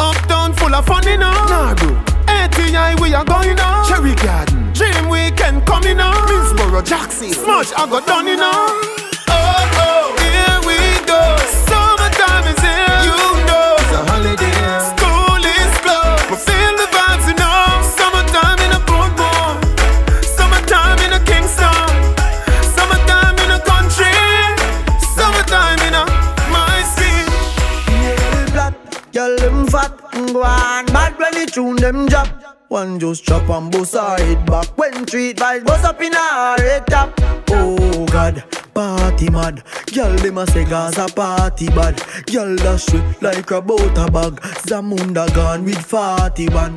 Uptown 0.00 0.52
full 0.54 0.74
of 0.74 0.86
fun, 0.86 1.06
you 1.06 1.18
know. 1.18 1.30
Nah, 1.30 1.74
bro. 1.74 1.90
ATI 2.28 3.00
we 3.00 3.14
are 3.14 3.24
going 3.24 3.58
on. 3.60 3.86
Cherry 3.88 4.14
Garden. 4.16 4.72
Dream 4.72 5.08
weekend 5.08 5.66
coming 5.66 6.00
on. 6.00 6.14
Middlesboro, 6.14 6.84
Jackson. 6.84 7.30
Smash 7.30 7.72
I 7.74 7.88
got 7.88 8.06
done, 8.06 8.26
you 8.26 8.36
know. 8.36 9.03
Fat, 30.24 30.32
go 30.32 30.42
on 30.42 30.86
Bad 30.86 31.18
when 31.18 31.32
the 31.34 31.50
tune 31.50 31.76
them 31.76 32.06
drop. 32.06 32.28
One 32.68 32.98
just 32.98 33.24
chop 33.24 33.48
and 33.48 33.70
bust 33.70 33.94
her 33.94 34.16
head 34.16 34.46
back. 34.46 34.76
When 34.76 35.06
treat 35.06 35.36
vibes 35.36 35.64
bust 35.64 35.84
up 35.84 36.00
in 36.00 36.12
her 36.12 36.56
head 36.58 36.86
top. 36.86 37.12
Oh 37.50 38.06
God, 38.06 38.42
party 38.74 39.30
mad. 39.30 39.62
Girl 39.92 40.14
them 40.16 40.38
a 40.38 40.46
say 40.46 40.64
Gaza 40.64 41.06
party 41.14 41.68
bad. 41.68 42.02
Girl 42.26 42.56
dash 42.56 42.92
like 43.22 43.50
a 43.50 43.60
butter 43.60 44.10
bag. 44.10 44.40
Zamunda 44.66 45.32
gone 45.34 45.64
with 45.64 45.78
41 45.78 46.74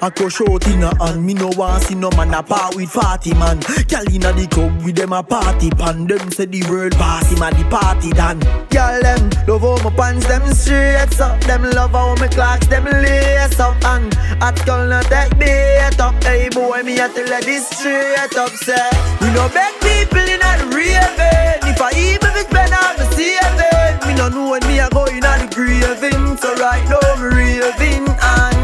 I 0.00 0.10
crush 0.10 0.40
out 0.42 0.66
in 0.68 0.82
a 0.82 0.94
hand 1.04 1.26
Me 1.26 1.34
no 1.34 1.50
want 1.56 1.82
see 1.82 1.94
no 1.94 2.10
man 2.12 2.32
a 2.32 2.42
part 2.42 2.76
with 2.76 2.90
40 2.90 3.34
man. 3.34 3.58
Girl 3.88 4.06
inna 4.14 4.32
the 4.32 4.46
club 4.50 4.82
with 4.84 4.94
them 4.94 5.12
a 5.12 5.22
party 5.22 5.70
pan. 5.70 6.06
Them 6.06 6.30
say 6.30 6.46
the 6.46 6.62
world 6.70 6.94
party 6.94 7.34
man 7.40 7.54
the 7.54 7.64
party 7.68 8.10
done 8.10 8.38
Girl 8.70 9.00
them 9.02 9.30
love 9.48 9.62
how 9.62 9.82
my 9.82 9.94
pants 9.96 10.26
them 10.26 10.46
straight 10.54 11.20
up 11.20 11.40
Them 11.42 11.62
love 11.70 11.92
how 11.92 12.14
my 12.14 12.28
clocks 12.28 12.66
them 12.68 12.84
lace 12.84 13.58
up. 13.58 13.74
And 13.84 14.14
hot 14.38 14.60
girl 14.64 14.86
no 14.86 15.02
take 15.02 15.36
bait 15.38 15.98
up. 15.98 16.14
Hey 16.22 16.48
boy 16.48 16.82
me 16.82 16.98
a 17.00 17.08
tell 17.08 17.26
you 17.26 17.42
this 17.42 17.68
straight 17.68 18.36
up 18.38 18.50
Say 18.50 18.90
we 19.20 19.28
no 19.34 19.48
beg 19.50 19.74
people 19.82 20.22
in 20.22 20.38
a 20.38 20.52
raving. 20.70 21.66
If 21.66 21.80
I 21.82 21.90
even 21.96 22.34
if 22.38 22.46
spend 22.46 22.72
all 22.72 22.94
me 22.94 23.04
saving. 23.18 24.06
Me 24.06 24.14
no 24.14 24.28
know 24.28 24.50
when 24.50 24.62
me 24.68 24.78
a 24.78 24.88
go 24.90 25.06
in 25.06 25.26
a 25.26 25.32
the 25.42 25.50
graving 25.50 26.36
So 26.38 26.54
right 26.54 26.86
now 26.86 27.02
me 27.18 27.34
raving. 27.34 28.06
And 28.06 28.57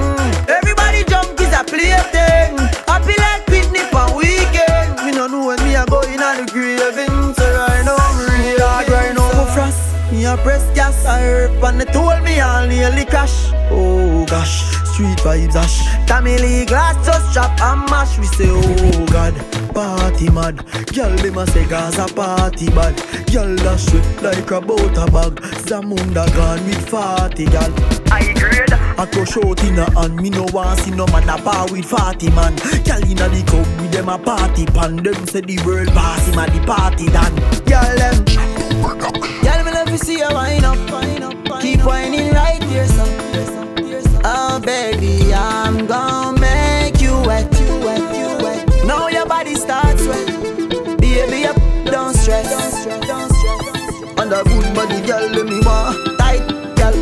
a 10.35 10.37
press 10.43 10.65
gas, 10.75 11.05
I 11.07 11.21
herb 11.21 11.63
and 11.63 11.81
they 11.81 11.85
told 11.87 12.23
me 12.25 12.41
I'll 12.41 12.67
nearly 12.67 13.05
crash. 13.05 13.51
Oh 13.71 14.25
gosh, 14.27 14.65
street 14.91 15.19
vibes 15.19 15.55
ash. 15.55 15.79
Tamale 16.07 16.67
glass 16.67 16.95
just 17.07 17.35
chop 17.35 17.53
and 17.61 17.89
mash. 17.91 18.19
We 18.19 18.27
say, 18.27 18.49
oh 18.49 19.07
God, 19.07 19.35
party 19.75 20.31
mad. 20.31 20.57
Girl, 20.93 21.15
them 21.17 21.39
a 21.39 21.47
say 21.47 21.67
Gaza 21.67 22.07
party 22.15 22.69
bad. 22.71 22.97
Girl, 23.33 23.55
dash 23.57 23.87
it 23.95 24.23
like 24.23 24.51
a 24.51 24.61
butter 24.61 25.11
bag. 25.15 25.35
Zamunda 25.67 26.27
gone 26.35 26.65
with 26.67 26.89
40 26.89 27.45
gal. 27.47 27.73
I 28.11 28.33
grade. 28.35 28.73
I 28.73 29.07
crush 29.07 29.37
out 29.37 29.63
in 29.65 29.79
a 29.79 29.91
hand. 30.01 30.17
Me 30.17 30.31
no 30.31 30.47
want 30.53 30.81
see 30.81 30.91
no 30.91 31.07
man 31.09 31.29
a 31.29 31.43
bar 31.43 31.71
with 31.71 31.85
40 31.85 32.31
man. 32.31 32.57
Girl 32.85 33.03
inna 33.11 33.29
the 33.29 33.45
club 33.47 33.67
with 33.81 33.93
them 33.93 34.09
a 34.09 34.19
party 34.19 34.67
pan. 34.67 34.97
Them 34.97 35.27
say 35.27 35.43
the 35.43 35.59
world 35.65 35.95
boss 35.95 36.27
him 36.27 36.39
a 36.39 36.47
the 36.47 36.65
party 36.67 37.07
done. 37.07 37.35
Girl, 37.67 37.97
them. 37.97 38.25
Girl, 39.43 39.64
me 39.95 39.99
see 39.99 40.19
you 40.19 40.29
wind 40.33 40.65
up, 40.65 40.77
keep 41.61 41.81
whining 41.85 42.33
right 42.33 42.61
here, 42.65 42.87
so. 42.89 43.05
Oh 44.25 44.59
baby, 44.59 45.33
I'm 45.33 45.87
gonna 45.87 46.41
make 46.41 47.01
you 47.01 47.15
wet, 47.23 47.47
you 47.61 47.79
wet, 47.87 48.03
you 48.17 48.45
wet. 48.45 48.69
Now 48.87 49.07
your 49.07 49.25
body 49.25 49.55
starts 49.55 50.05
wet, 50.09 50.27
baby, 50.99 51.47
up, 51.47 51.57
don't 51.85 52.13
stress. 52.13 52.87
And 54.19 54.33
a 54.33 54.43
good 54.43 54.75
body, 54.75 55.01
girl, 55.07 55.29
let 55.31 55.47
me 55.47 55.61
want 55.61 56.19
tight, 56.19 56.43
girl. 56.75 56.95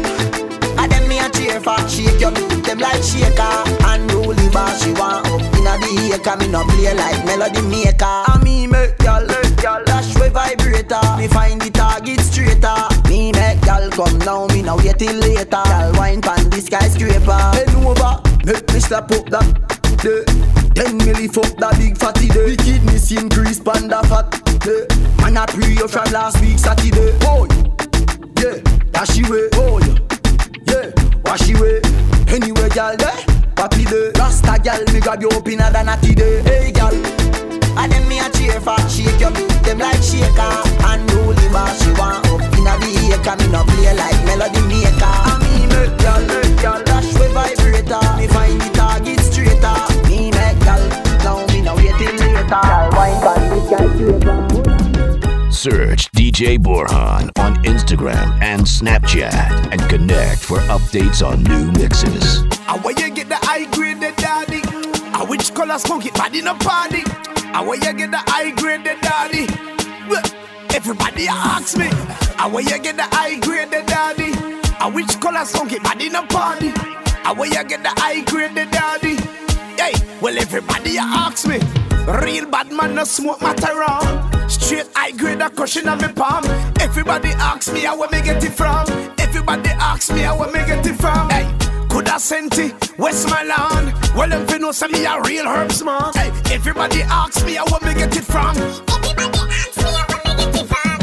And 0.78 0.92
them 0.92 1.08
me 1.08 1.18
a 1.18 1.30
cheer 1.30 1.60
for 1.60 1.78
shake 1.88 2.20
you, 2.20 2.30
them 2.60 2.78
like 2.78 3.02
shaker 3.02 3.56
and 3.88 4.12
rolly 4.12 4.50
bar. 4.50 4.68
She 4.76 4.92
want 4.92 5.26
up 5.28 5.40
inna 5.56 5.78
the 5.80 6.12
acre, 6.14 6.36
me 6.36 6.48
no 6.48 6.62
play 6.64 6.92
like 6.92 7.24
melody 7.24 7.62
maker. 7.62 8.04
I 8.04 8.38
me 8.44 8.66
make 8.66 8.98
girl, 8.98 9.26
girl, 9.62 9.82
dash 9.86 10.14
way 10.18 10.28
vibrator. 10.28 11.00
Me 11.16 11.26
find 11.28 11.58
the 11.62 11.70
target 11.70 12.20
straighter. 12.62 13.08
Me 13.08 13.32
make 13.32 13.60
girl 13.62 13.90
come 13.90 14.18
now, 14.18 14.46
me 14.48 14.62
no 14.62 14.76
wait 14.76 14.98
till 14.98 15.16
later. 15.16 15.46
Girl 15.50 15.92
wine 15.94 16.20
pan 16.20 16.48
the 16.50 16.60
skyscraper. 16.60 17.50
Bend 17.52 17.86
over, 17.86 18.20
make 18.44 18.72
me 18.72 18.80
slap 18.80 19.10
up 19.10 19.26
that. 19.30 19.46
Yeah. 20.04 20.24
Ten 20.74 20.98
milli 21.00 21.32
fuck 21.32 21.56
that 21.58 21.76
big 21.78 21.98
fatty 21.98 22.28
day. 22.28 22.56
The 22.56 22.62
kidneys 22.62 23.12
increase 23.12 23.60
panda 23.60 24.02
fat. 24.04 24.32
Yeah. 24.66 24.86
Man 25.22 25.36
I 25.36 25.46
pre 25.46 25.74
you 25.74 25.88
from 25.88 26.10
last 26.12 26.40
week 26.40 26.58
Saturday. 26.58 27.16
Oh 27.22 27.46
yeah, 28.40 28.58
dash 28.90 29.18
away. 29.20 29.48
Oh 29.54 29.78
yeah, 29.78 29.96
yeah, 30.66 30.90
wash 31.24 31.50
away. 31.50 31.80
Anyway, 32.28 32.68
girl, 32.70 32.96
there, 32.96 33.12
eh, 33.12 33.24
papi 33.54 33.84
day. 33.84 34.10
Rasta 34.18 34.58
girl, 34.62 34.82
me 34.92 35.00
grab 35.00 35.20
you 35.20 35.28
up 35.28 35.46
in 35.46 35.60
a 35.60 35.70
natty 35.70 36.14
day. 36.14 36.42
Hey, 36.42 36.72
gal, 36.72 36.94
And 37.76 37.92
me 38.42 38.48
a 38.50 38.60
for 38.60 38.76
shake 38.88 39.20
you 39.20 39.30
Them 39.62 39.78
like 39.78 40.02
shaker. 40.02 40.50
And 40.86 41.06
rolly 41.12 41.48
bar 41.54 41.70
she 41.78 41.90
want 41.94 42.26
up 42.26 42.42
in 42.58 42.66
a 42.66 42.74
the 42.82 43.14
acre 43.14 43.36
Me 43.38 43.46
no 43.52 43.62
play 43.64 43.94
like 43.94 44.18
melody 44.26 44.62
maker. 44.66 45.14
And 45.30 45.42
me 45.46 45.66
make 45.70 46.02
y'all, 46.02 46.22
make 46.26 46.62
y'all 46.62 46.82
Dash 46.82 47.12
with 47.14 47.32
vibrator. 47.32 48.02
Me 48.18 48.26
find 48.26 48.60
the 48.60 48.68
target 48.74 49.20
straighter. 49.20 49.76
Me 50.08 50.30
make 50.30 50.58
y'all 50.66 50.82
Now 51.22 51.46
me 51.52 51.62
no 51.62 51.74
wait 51.76 51.94
till 51.98 52.14
later. 52.18 52.48
Y'all 52.50 52.90
wine 52.92 53.18
pan 53.22 53.42
this 53.50 53.66
guy 53.70 55.50
Search 55.50 56.10
DJ 56.10 56.58
Borhan 56.58 57.30
on 57.38 57.54
Instagram 57.62 58.42
and 58.42 58.62
Snapchat 58.62 59.70
and 59.70 59.80
connect 59.88 60.42
for 60.42 60.58
updates 60.74 61.24
on 61.24 61.44
new 61.44 61.70
mixes. 61.80 62.42
Color 65.66 65.78
bad 66.14 66.34
in 66.34 66.48
a 66.48 66.54
party? 66.54 67.02
And 67.54 67.66
where 67.66 67.78
you 67.78 67.92
get 67.92 68.10
the 68.10 68.18
high 68.26 68.50
grade, 68.50 68.82
the 68.82 68.96
daddy? 69.00 69.46
Everybody 70.74 71.28
ask 71.28 71.76
me. 71.76 71.88
And 72.38 72.52
where 72.52 72.62
you 72.62 72.78
get 72.82 72.96
the 72.96 73.04
high 73.04 73.38
grade, 73.38 73.70
the 73.70 73.82
daddy? 73.86 74.32
And 74.80 74.94
which 74.94 75.20
color 75.20 75.44
bad 75.84 76.02
in 76.02 76.16
a 76.16 76.26
party? 76.26 76.72
And 77.24 77.38
where 77.38 77.48
you 77.48 77.64
get 77.64 77.82
the 77.82 77.92
high 77.96 78.22
grade, 78.22 78.54
the 78.56 78.66
daddy? 78.66 79.16
Hey, 79.80 79.92
well 80.20 80.36
everybody 80.36 80.98
ask 80.98 81.46
me. 81.46 81.60
Real 82.06 82.46
bad 82.46 82.72
man 82.72 82.96
no 82.96 83.04
smoke 83.04 83.40
matter 83.40 83.72
around. 83.72 84.50
Straight 84.50 84.88
high 84.94 85.12
grade 85.12 85.40
a 85.40 85.48
cushion 85.50 85.88
on 85.88 85.98
me 85.98 86.08
palm. 86.08 86.44
Everybody 86.80 87.28
ask 87.38 87.72
me 87.72 87.80
how 87.80 87.96
where 87.98 88.10
me 88.10 88.20
get 88.22 88.42
it 88.42 88.52
from. 88.52 88.88
Everybody 89.18 89.70
ask 89.70 90.12
me 90.12 90.20
how 90.20 90.38
where 90.40 90.50
me 90.50 90.58
get 90.66 90.84
it 90.84 90.96
from. 90.96 91.30
Hey, 91.30 91.61
coulda 92.12 92.20
sent 92.20 92.58
it 92.58 92.98
Westmoreland. 92.98 93.92
Well, 94.14 94.28
them 94.28 94.46
fi 94.46 94.58
know 94.58 94.72
say 94.72 94.88
me 94.88 95.04
a 95.04 95.20
real 95.22 95.46
herbs 95.46 95.82
man. 95.82 96.12
Hey, 96.14 96.30
everybody 96.52 97.02
ask 97.02 97.44
me 97.46 97.56
where 97.56 97.80
me 97.82 97.98
get 97.98 98.16
it 98.16 98.24
from. 98.24 98.56
Everybody 98.56 99.40
ask 99.40 99.76
me 99.76 99.84
how 99.84 100.06
where 100.08 100.36
me 100.36 100.42
get 100.42 100.60
it 100.60 100.66
from. 100.66 100.98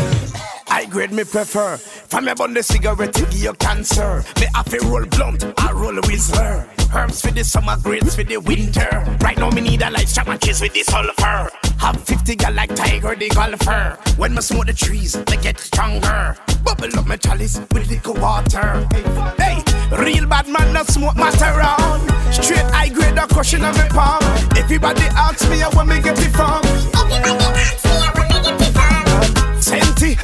High 0.67 0.86
grade 0.86 1.12
me 1.12 1.24
prefer. 1.24 1.78
From 1.78 2.26
me 2.26 2.34
bun 2.34 2.54
the 2.54 2.63
cigarette 2.63 3.13
to 3.13 3.26
give 3.26 3.43
you 3.43 3.54
cancer. 3.54 4.24
Me 4.39 4.48
have 4.54 4.69
to 4.69 4.80
roll 4.86 5.06
blunt, 5.06 5.45
I 5.58 5.72
roll 5.72 5.98
a 5.98 6.02
whistler. 6.08 6.67
Herbs 6.93 7.22
for 7.22 7.32
the 7.32 7.43
summer, 7.43 7.78
grapes 7.82 8.15
for 8.15 8.24
the 8.24 8.38
winter. 8.38 9.17
Right 9.22 9.38
now 9.38 9.50
me 9.52 9.62
need 9.62 9.82
a 9.82 9.89
light 9.89 10.08
strap 10.08 10.28
and 10.28 10.39
kiss 10.41 10.62
with 10.62 10.74
the 10.74 10.84
sulfur. 10.84 11.50
Have 11.80 12.04
50 12.04 12.36
gal 12.36 12.54
like 12.54 12.76
Tiger 12.76 13.15
the 13.15 13.30
golfer. 13.30 13.98
When 14.17 14.36
me 14.36 14.41
smoke 14.41 14.67
the 14.67 14.74
trees, 14.74 15.13
they 15.13 15.38
get 15.38 15.60
stronger. 15.60 16.36
Bubble 16.63 17.00
up 17.00 17.08
my 17.08 17.17
chalice 17.17 17.60
with 17.72 17.89
liquor 17.89 18.13
water. 18.13 18.88
Hey, 19.38 19.63
real 19.97 20.25
bad 20.28 20.47
man 20.47 20.73
not 20.73 20.88
smoke 20.88 21.15
matter 21.15 21.45
around. 21.45 22.02
Straight 22.32 22.65
high 22.71 22.89
grade 22.89 23.17
a 23.17 23.28
cushion 23.28 23.63
on 23.63 23.75
my 23.75 23.88
palm. 23.89 24.21
Everybody 24.58 25.04
ask 25.17 25.49
me 25.49 25.60
how 25.60 25.71
where 25.71 25.86
me 25.86 26.02
get 26.02 26.19
it 26.19 26.32
from. 26.32 26.62
Everybody 26.93 27.60
ask 27.60 27.86
me 27.86 27.97
how 27.99 28.13
me 28.13 28.38
get 28.43 28.62
it 28.62 28.71
from. 28.73 29.62
Senti, 29.62 30.17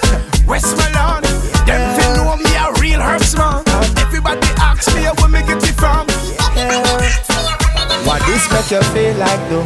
Westmoreland. 0.48 1.26
Them 1.66 1.82
fi 1.98 2.06
know 2.16 2.38
me 2.38 2.52
a 2.56 2.72
real 2.82 3.02
herbs 3.02 3.36
man. 3.36 3.64
Everybody 3.98 4.48
ask 4.62 4.94
me 4.96 5.04
where 5.04 5.30
me 5.30 5.42
get 5.48 5.64
it 5.64 5.76
from. 5.76 6.06
What 8.06 8.22
this 8.28 8.46
make 8.52 8.70
you 8.72 8.82
feel 8.94 9.16
like 9.18 9.50
though? 9.50 9.66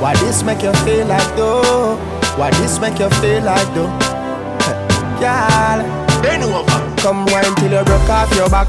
What 0.00 0.16
this 0.20 0.42
make 0.42 0.62
you 0.62 0.72
feel 0.84 1.06
like 1.06 1.36
though? 1.36 1.96
What 2.36 2.54
this 2.54 2.80
make 2.80 2.98
you 2.98 3.10
feel 3.20 3.42
like 3.44 3.68
though? 3.74 3.90
Girl, 5.20 5.78
bend 6.22 6.44
over. 6.44 6.80
Come 7.02 7.26
wine 7.26 7.54
till 7.56 7.72
you 7.72 7.84
broke 7.84 8.08
off 8.08 8.34
your 8.34 8.48
back, 8.48 8.68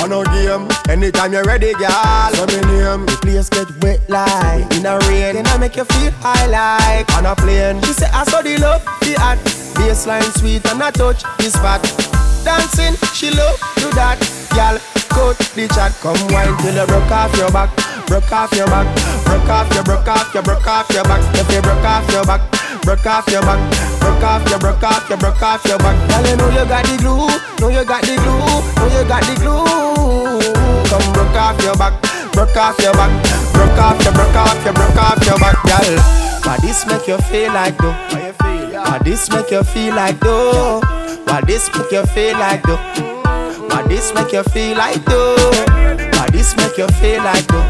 On 0.00 0.12
a 0.12 0.24
game, 0.32 0.66
anytime 0.88 1.32
you're 1.32 1.44
ready, 1.44 1.72
girl. 1.74 2.30
So 2.32 2.46
me 2.46 2.60
name, 2.72 3.04
the 3.06 3.18
place 3.20 3.48
get 3.50 3.68
wet 3.82 4.00
like 4.08 4.64
in 4.76 4.86
a 4.86 4.98
rain, 5.08 5.34
then 5.34 5.46
I 5.46 5.58
make 5.58 5.76
you 5.76 5.84
feel 5.84 6.10
high 6.20 6.46
like 6.46 7.12
on 7.16 7.26
a 7.26 7.36
plane. 7.36 7.80
She 7.82 7.92
say 7.92 8.08
I 8.12 8.24
saw 8.24 8.40
the 8.40 8.56
love, 8.58 8.82
the 9.02 9.16
art, 9.20 9.38
baseline 9.76 10.22
sweet 10.38 10.64
and 10.66 10.82
I 10.82 10.90
touch 10.90 11.22
the 11.38 11.50
spot. 11.50 12.19
Dancing, 12.44 12.96
she 13.12 13.30
love 13.30 13.60
do 13.76 13.90
that, 13.92 14.16
girl. 14.56 14.80
Cut 15.10 15.36
the 15.52 15.66
chat, 15.74 15.92
come 16.00 16.16
wine 16.32 16.54
till 16.62 16.72
you 16.72 16.86
broke 16.86 17.10
off 17.10 17.34
your 17.36 17.50
back, 17.50 17.68
broke 18.06 18.32
off 18.32 18.52
your 18.54 18.66
back, 18.66 18.86
broke 19.26 19.50
off 19.50 19.68
your, 19.74 19.84
broke 19.84 20.08
off 20.08 20.32
your, 20.32 20.42
broke 20.42 20.66
off 20.66 20.88
your 20.90 21.04
back. 21.04 21.20
If 21.36 21.50
you 21.52 21.60
broke 21.60 21.84
off 21.84 22.06
your 22.08 22.24
back, 22.24 22.40
broke 22.82 23.06
off 23.06 23.26
your 23.28 23.42
back, 23.42 23.60
broke 24.00 24.22
off 24.24 24.48
your, 24.48 24.58
broke 24.58 24.82
off 24.82 25.08
your, 25.10 25.18
broke 25.18 25.42
off 25.42 25.64
your 25.66 25.78
back. 25.78 25.96
Girl, 26.08 26.24
you 26.24 26.36
know 26.38 26.48
you 26.48 26.64
got 26.64 26.84
the 26.86 26.96
glue, 26.96 27.28
know 27.60 27.68
you 27.68 27.84
got 27.84 28.02
the 28.06 28.14
glue, 28.16 28.38
know 28.78 28.88
you 28.88 29.04
got 29.04 29.22
the 29.26 29.34
glue. 29.36 30.40
Come 30.88 31.06
broke 31.12 31.36
off 31.36 31.60
your 31.60 31.76
back, 31.76 31.94
broke 32.32 32.56
off 32.56 32.78
your 32.80 32.94
back, 32.94 33.12
broke 33.52 33.78
off 33.82 33.98
your, 34.00 34.14
broke 34.14 34.38
off 34.38 34.64
your, 34.64 34.74
broke 34.74 34.96
off 34.96 35.20
your 35.26 35.38
back, 35.42 35.58
girl. 35.66 35.96
Why 36.46 36.56
this 36.62 36.86
make 36.86 37.06
you 37.06 37.18
feel 37.28 37.52
like 37.52 37.76
though? 37.76 37.92
Why 37.92 38.98
this 39.04 39.28
make 39.30 39.50
you 39.50 39.62
feel 39.62 39.94
like 39.94 40.18
though? 40.20 40.80
Why 41.26 41.40
this 41.46 41.70
make 41.76 41.90
you 41.92 42.04
feel 42.06 42.38
like 42.38 42.62
though? 42.62 42.76
Why 43.68 43.82
this 43.88 44.14
make 44.14 44.32
you 44.32 44.42
feel 44.44 44.76
like 44.76 45.04
though? 45.04 45.36
Why 46.14 46.28
this 46.32 46.56
make 46.56 46.76
you 46.78 46.88
feel 47.00 47.22
like 47.22 47.46
though? 47.46 47.64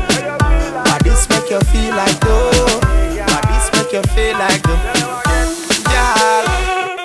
Why 0.87 0.99
this 1.03 1.29
make 1.29 1.51
you 1.51 1.61
feel 1.61 1.95
like 1.97 2.19
though? 2.21 2.51
Why 3.29 3.41
this 3.51 3.71
make 3.73 3.93
you 3.93 4.03
feel 4.15 4.39
like 4.39 4.63
though? 4.63 5.30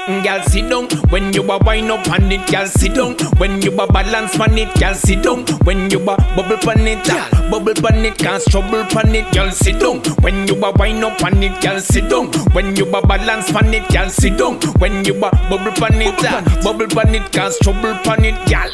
Girl, 0.07 0.21
Girl, 0.23 0.43
sit 0.43 0.69
down 0.69 0.87
when 1.09 1.33
you 1.33 1.41
a 1.43 1.57
wind 1.59 1.89
up 1.91 2.07
on 2.09 2.31
it. 2.31 2.45
Girl, 2.51 2.67
sit 2.67 2.93
down 2.93 3.15
when 3.37 3.61
you 3.61 3.71
a 3.71 3.87
balance 3.91 4.39
on 4.39 4.57
it. 4.57 4.73
Girl, 4.79 4.93
sit 4.93 5.23
down 5.23 5.45
when 5.65 5.89
you 5.89 5.99
a 5.99 6.15
bubble 6.35 6.69
on 6.69 6.87
it. 6.87 6.99
ah. 7.09 7.47
Bubble 7.49 7.73
on 7.87 8.05
it, 8.05 8.17
cause 8.17 8.45
trouble 8.45 8.85
on 8.97 9.15
it. 9.15 9.31
Girl, 9.33 9.49
sit 9.51 9.79
down 9.79 9.99
when 10.21 10.47
you 10.47 10.55
a 10.63 10.71
wind 10.73 11.03
up 11.03 11.21
on 11.23 11.41
it. 11.41 11.59
Girl, 11.61 11.79
sit 11.79 12.09
down 12.09 12.27
when 12.53 12.75
you 12.75 12.85
a 12.95 13.07
balance 13.07 13.53
on 13.55 13.73
it. 13.73 13.87
Girl, 13.91 14.09
sit 14.09 14.37
down 14.37 14.59
when 14.79 15.03
you 15.05 15.15
a 15.15 15.31
bubble 15.49 15.83
on 15.83 16.01
it. 16.01 16.13
ah. 16.25 16.59
Bubble 16.63 16.99
on 16.99 17.15
it, 17.15 17.31
cause 17.31 17.57
trouble 17.59 17.97
on 18.09 18.25
it. 18.25 18.35
Girl. 18.49 18.69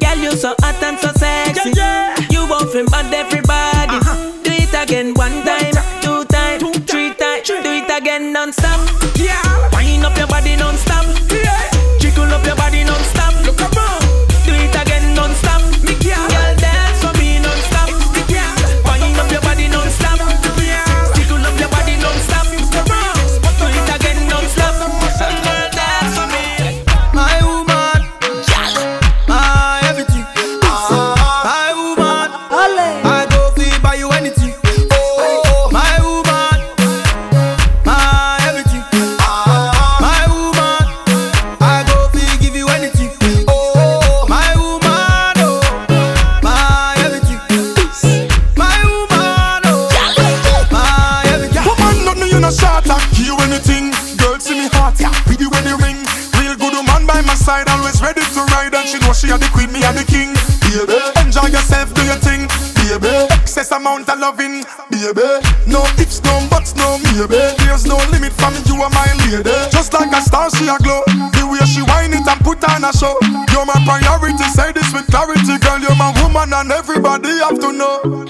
Girl, 0.00 0.18
you 0.18 0.32
so 0.32 0.54
hot 0.60 0.82
and 0.82 0.98
so 0.98 1.12
sexy. 1.12 1.70
You 2.34 2.48
want 2.48 2.72
to 2.72 2.84
bad 2.90 3.12
everybody. 3.14 3.98
Do 4.42 4.50
it 4.50 4.74
again 4.74 5.14
one 5.14 5.42
time, 5.44 5.72
two 6.02 6.24
time, 6.24 6.60
three 6.82 7.14
time. 7.14 7.42
Do 7.44 7.54
it 7.62 7.90
again 8.02 8.32
non-stop. 8.32 8.73
Baby, 65.14 65.46
no 65.70 65.86
ifs, 66.02 66.20
no 66.24 66.34
buts, 66.50 66.74
no 66.74 66.98
maybe. 66.98 67.38
There's 67.62 67.86
no 67.86 67.96
limit 68.10 68.32
for 68.32 68.50
me, 68.50 68.58
you 68.66 68.82
are 68.82 68.90
my 68.90 69.06
lady. 69.22 69.46
Just 69.70 69.92
like 69.92 70.10
a 70.10 70.20
star, 70.20 70.50
she 70.50 70.66
a 70.66 70.76
glow. 70.78 71.02
The 71.06 71.46
way 71.46 71.62
she 71.66 71.82
whine 71.82 72.12
it 72.12 72.26
and 72.26 72.40
put 72.42 72.64
on 72.68 72.82
a 72.82 72.92
show. 72.92 73.14
You're 73.52 73.64
my 73.64 73.78
priority, 73.86 74.42
say 74.50 74.72
this 74.72 74.92
with 74.92 75.06
clarity, 75.06 75.58
girl. 75.62 75.78
You're 75.78 75.94
my 75.94 76.10
woman, 76.20 76.52
and 76.52 76.72
everybody 76.72 77.30
have 77.38 77.60
to 77.60 77.72
know. 77.72 78.23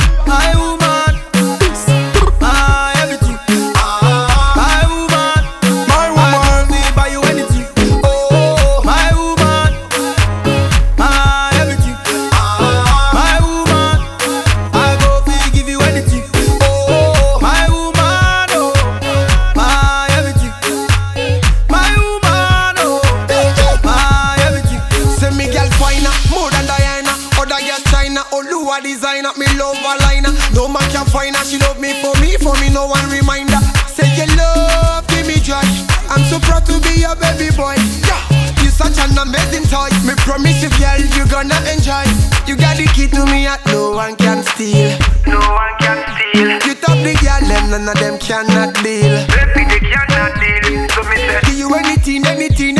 More 26.30 26.50
than 26.50 26.66
Diana 26.66 27.14
Other 27.38 27.60
girl 27.62 27.82
China, 27.90 28.22
Oluwa 28.34 28.82
designer 28.82 29.32
Me 29.36 29.46
love 29.58 29.78
her 29.78 29.98
liner, 30.06 30.32
no 30.54 30.68
man 30.68 30.84
can 30.90 31.06
find 31.06 31.34
her 31.36 31.44
She 31.44 31.58
love 31.58 31.80
me 31.80 31.94
for 32.02 32.14
me, 32.20 32.36
for 32.38 32.54
me 32.60 32.70
no 32.70 32.86
one 32.86 33.06
reminder 33.10 33.60
Say 33.88 34.08
your 34.16 34.28
love, 34.36 35.06
give 35.08 35.26
me 35.26 35.38
joy 35.40 35.62
I'm 36.10 36.22
so 36.30 36.38
proud 36.38 36.66
to 36.66 36.78
be 36.80 37.00
your 37.00 37.16
baby 37.16 37.50
boy. 37.56 37.74
Yeah. 38.06 38.62
You 38.62 38.68
such 38.70 38.98
an 39.00 39.16
amazing 39.18 39.64
toy. 39.66 39.88
Me 40.04 40.14
promise 40.22 40.62
you 40.62 40.70
girl, 40.78 41.00
you 41.16 41.24
gonna 41.26 41.56
enjoy. 41.72 42.04
You 42.46 42.54
got 42.56 42.76
the 42.76 42.86
key 42.94 43.08
to 43.08 43.24
me 43.26 43.46
at 43.46 43.64
no 43.66 43.92
one 43.92 44.14
can 44.16 44.44
steal. 44.44 44.94
No 45.26 45.40
one 45.40 45.74
can 45.80 45.98
steal. 46.14 46.60
You 46.68 46.74
top 46.76 47.00
the 47.02 47.16
girl, 47.18 47.40
them 47.48 47.70
none 47.70 47.88
of 47.88 47.96
them 47.98 48.18
cannot 48.18 48.74
deal. 48.84 49.26
Baby, 49.32 49.64
they 49.66 49.80
cannot 49.80 50.38
deal. 50.38 50.86
So 50.92 51.02
me 51.08 51.16
say 51.16 51.40
Give 51.50 51.58
you 51.58 51.74
anything, 51.74 52.26
anything, 52.26 52.73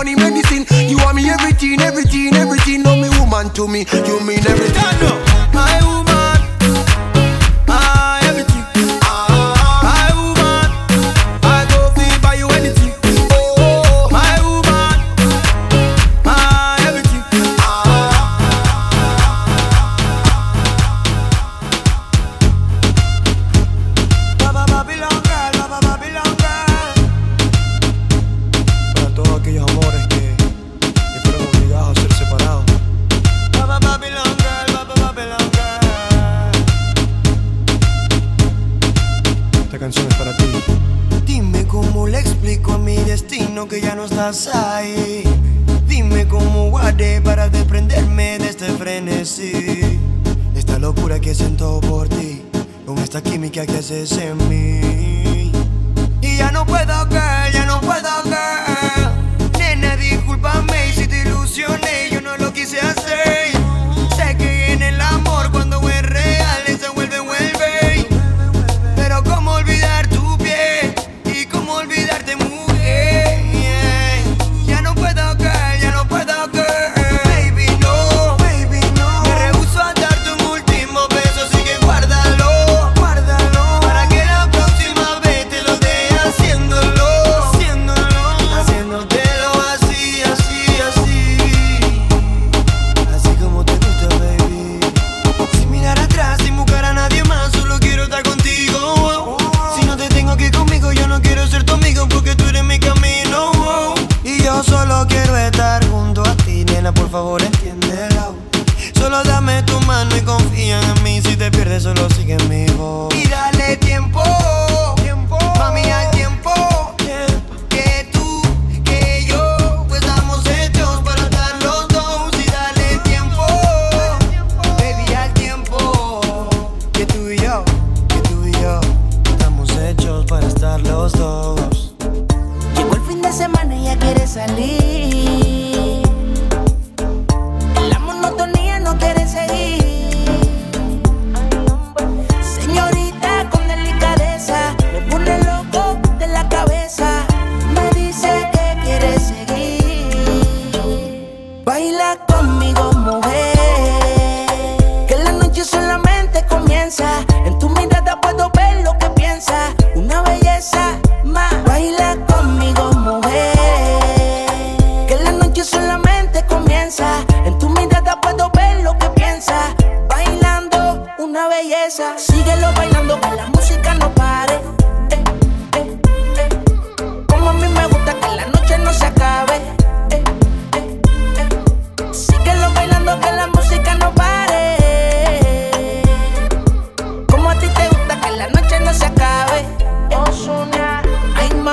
morning 0.00 0.16
medicine. 0.16 0.64
You 0.88 0.96
want 0.96 1.16
me 1.16 1.28
everything, 1.28 1.78
everything, 1.82 2.34
everything. 2.34 2.82
No 2.82 2.96
me 2.96 3.10
woman 3.20 3.50
to 3.50 3.68
me, 3.68 3.84
you 4.06 4.20
mean 4.24 4.40
everything. 4.46 4.82
My 5.52 5.78
woman, 5.84 6.09
que 43.70 43.80
ya 43.80 43.94
no 43.94 44.04
estás 44.06 44.48
ahí. 44.48 45.22
Dime 45.86 46.26
cómo 46.26 46.70
guardé 46.70 47.20
para 47.20 47.48
desprenderme 47.48 48.36
de 48.38 48.48
este 48.48 48.66
frenesí. 48.72 50.00
Esta 50.56 50.76
locura 50.80 51.20
que 51.20 51.32
siento 51.36 51.80
por 51.80 52.08
ti, 52.08 52.42
con 52.84 52.98
esta 52.98 53.22
química 53.22 53.64
que 53.66 53.76
haces 53.76 54.10
en 54.18 54.36
mí. 54.48 55.52
Y 56.20 56.36
ya 56.36 56.50
no 56.50 56.66
puedo, 56.66 57.06
girl, 57.10 57.52
ya 57.52 57.64
no 57.64 57.80
puedo, 57.80 58.10
girl. 58.24 59.50
Nena, 59.56 59.96
discúlpame 59.96 60.92
si 60.92 61.06
te 61.06 61.22
ilusioné, 61.22 62.09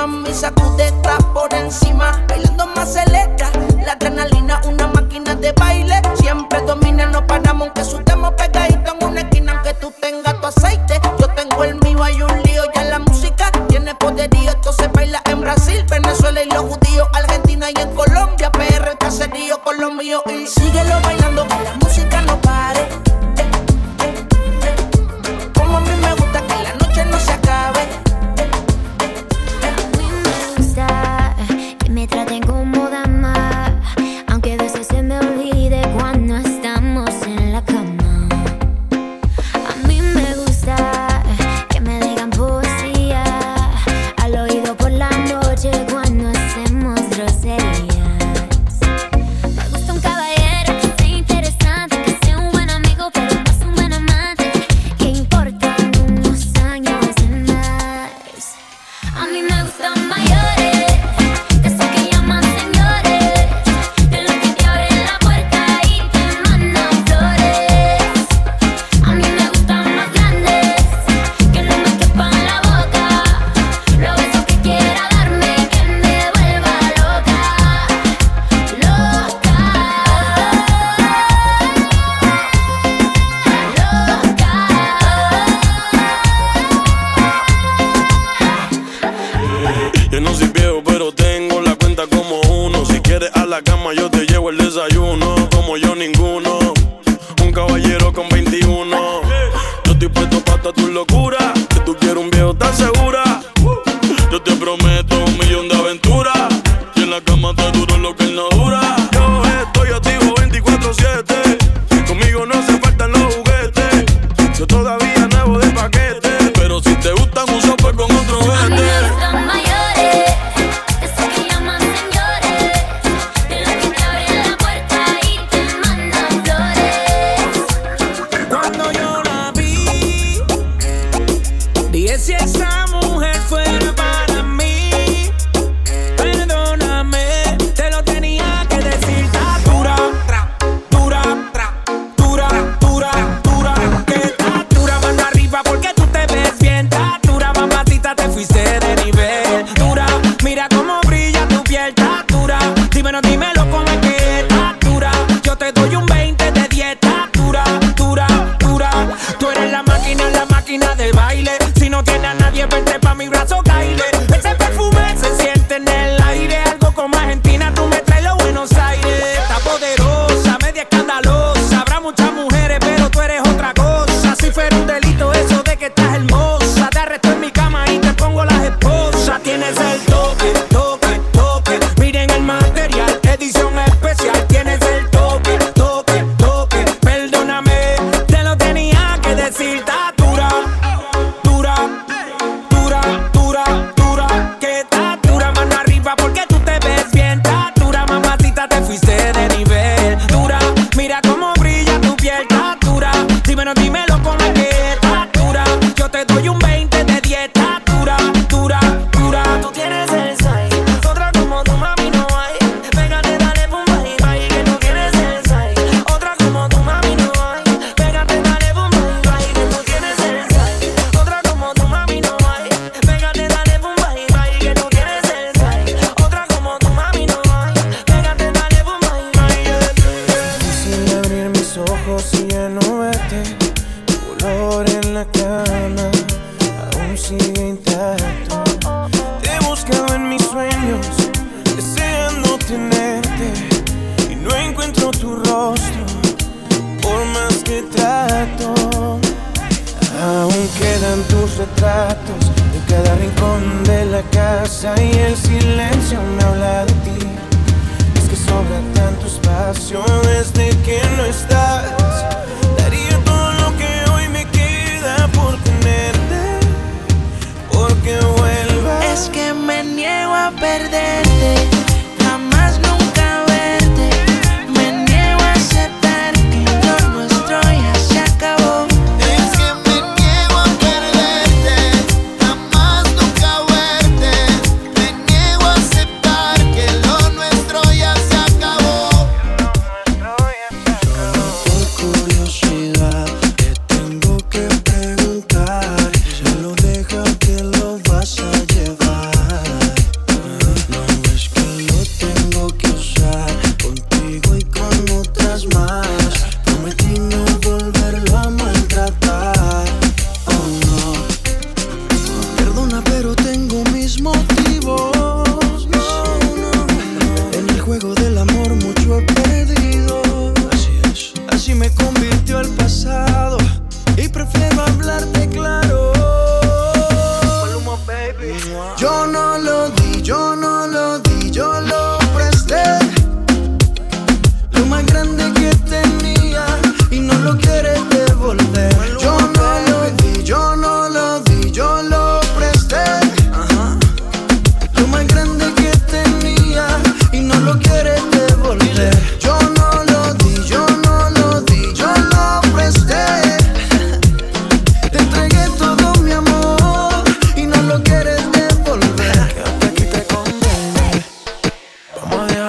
mami, 0.08 0.32
sacude 0.34 0.86
está 0.88 1.18
por 1.34 1.52
encima. 1.54 2.24
Bailando 2.28 2.66
más 2.74 2.92
selecta, 2.92 3.50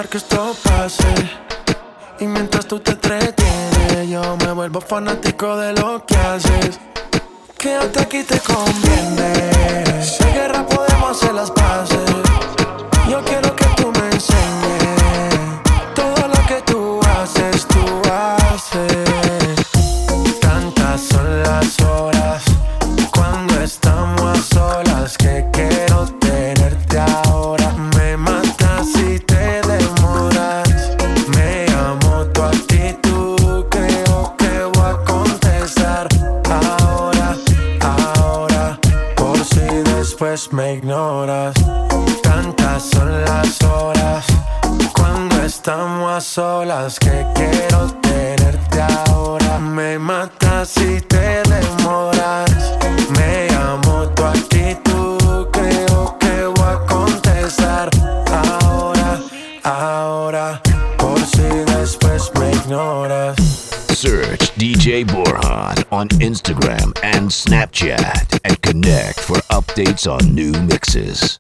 que 0.10 0.18
esto 0.18 0.55
pase. 0.64 1.03
Y 2.20 2.26
mientras 2.26 2.66
tú 2.66 2.80
te 2.80 2.91
entretienes, 2.91 4.10
yo 4.10 4.38
me 4.38 4.51
vuelvo 4.53 4.82
fanático 4.82 5.55
de 5.57 5.74
lo 5.74 6.03
que 6.05 6.16
haces. 6.16 6.80
Quédate 7.57 8.01
aquí 8.01 8.24
te 8.24 8.39
conviene. 8.39 10.03
Si 10.03 10.24
hay 10.24 10.34
guerra 10.34 10.66
podemos 10.66 11.12
hacer 11.12 11.34
las 11.34 11.51
paces. 11.51 12.10
Yo 13.07 13.24
quiero 13.24 13.49
Instagram 66.20 66.91
and 67.01 67.30
Snapchat 67.30 68.41
and 68.43 68.61
connect 68.61 69.20
for 69.22 69.38
updates 69.49 70.05
on 70.05 70.36
new 70.36 70.51
mixes. 70.63 71.39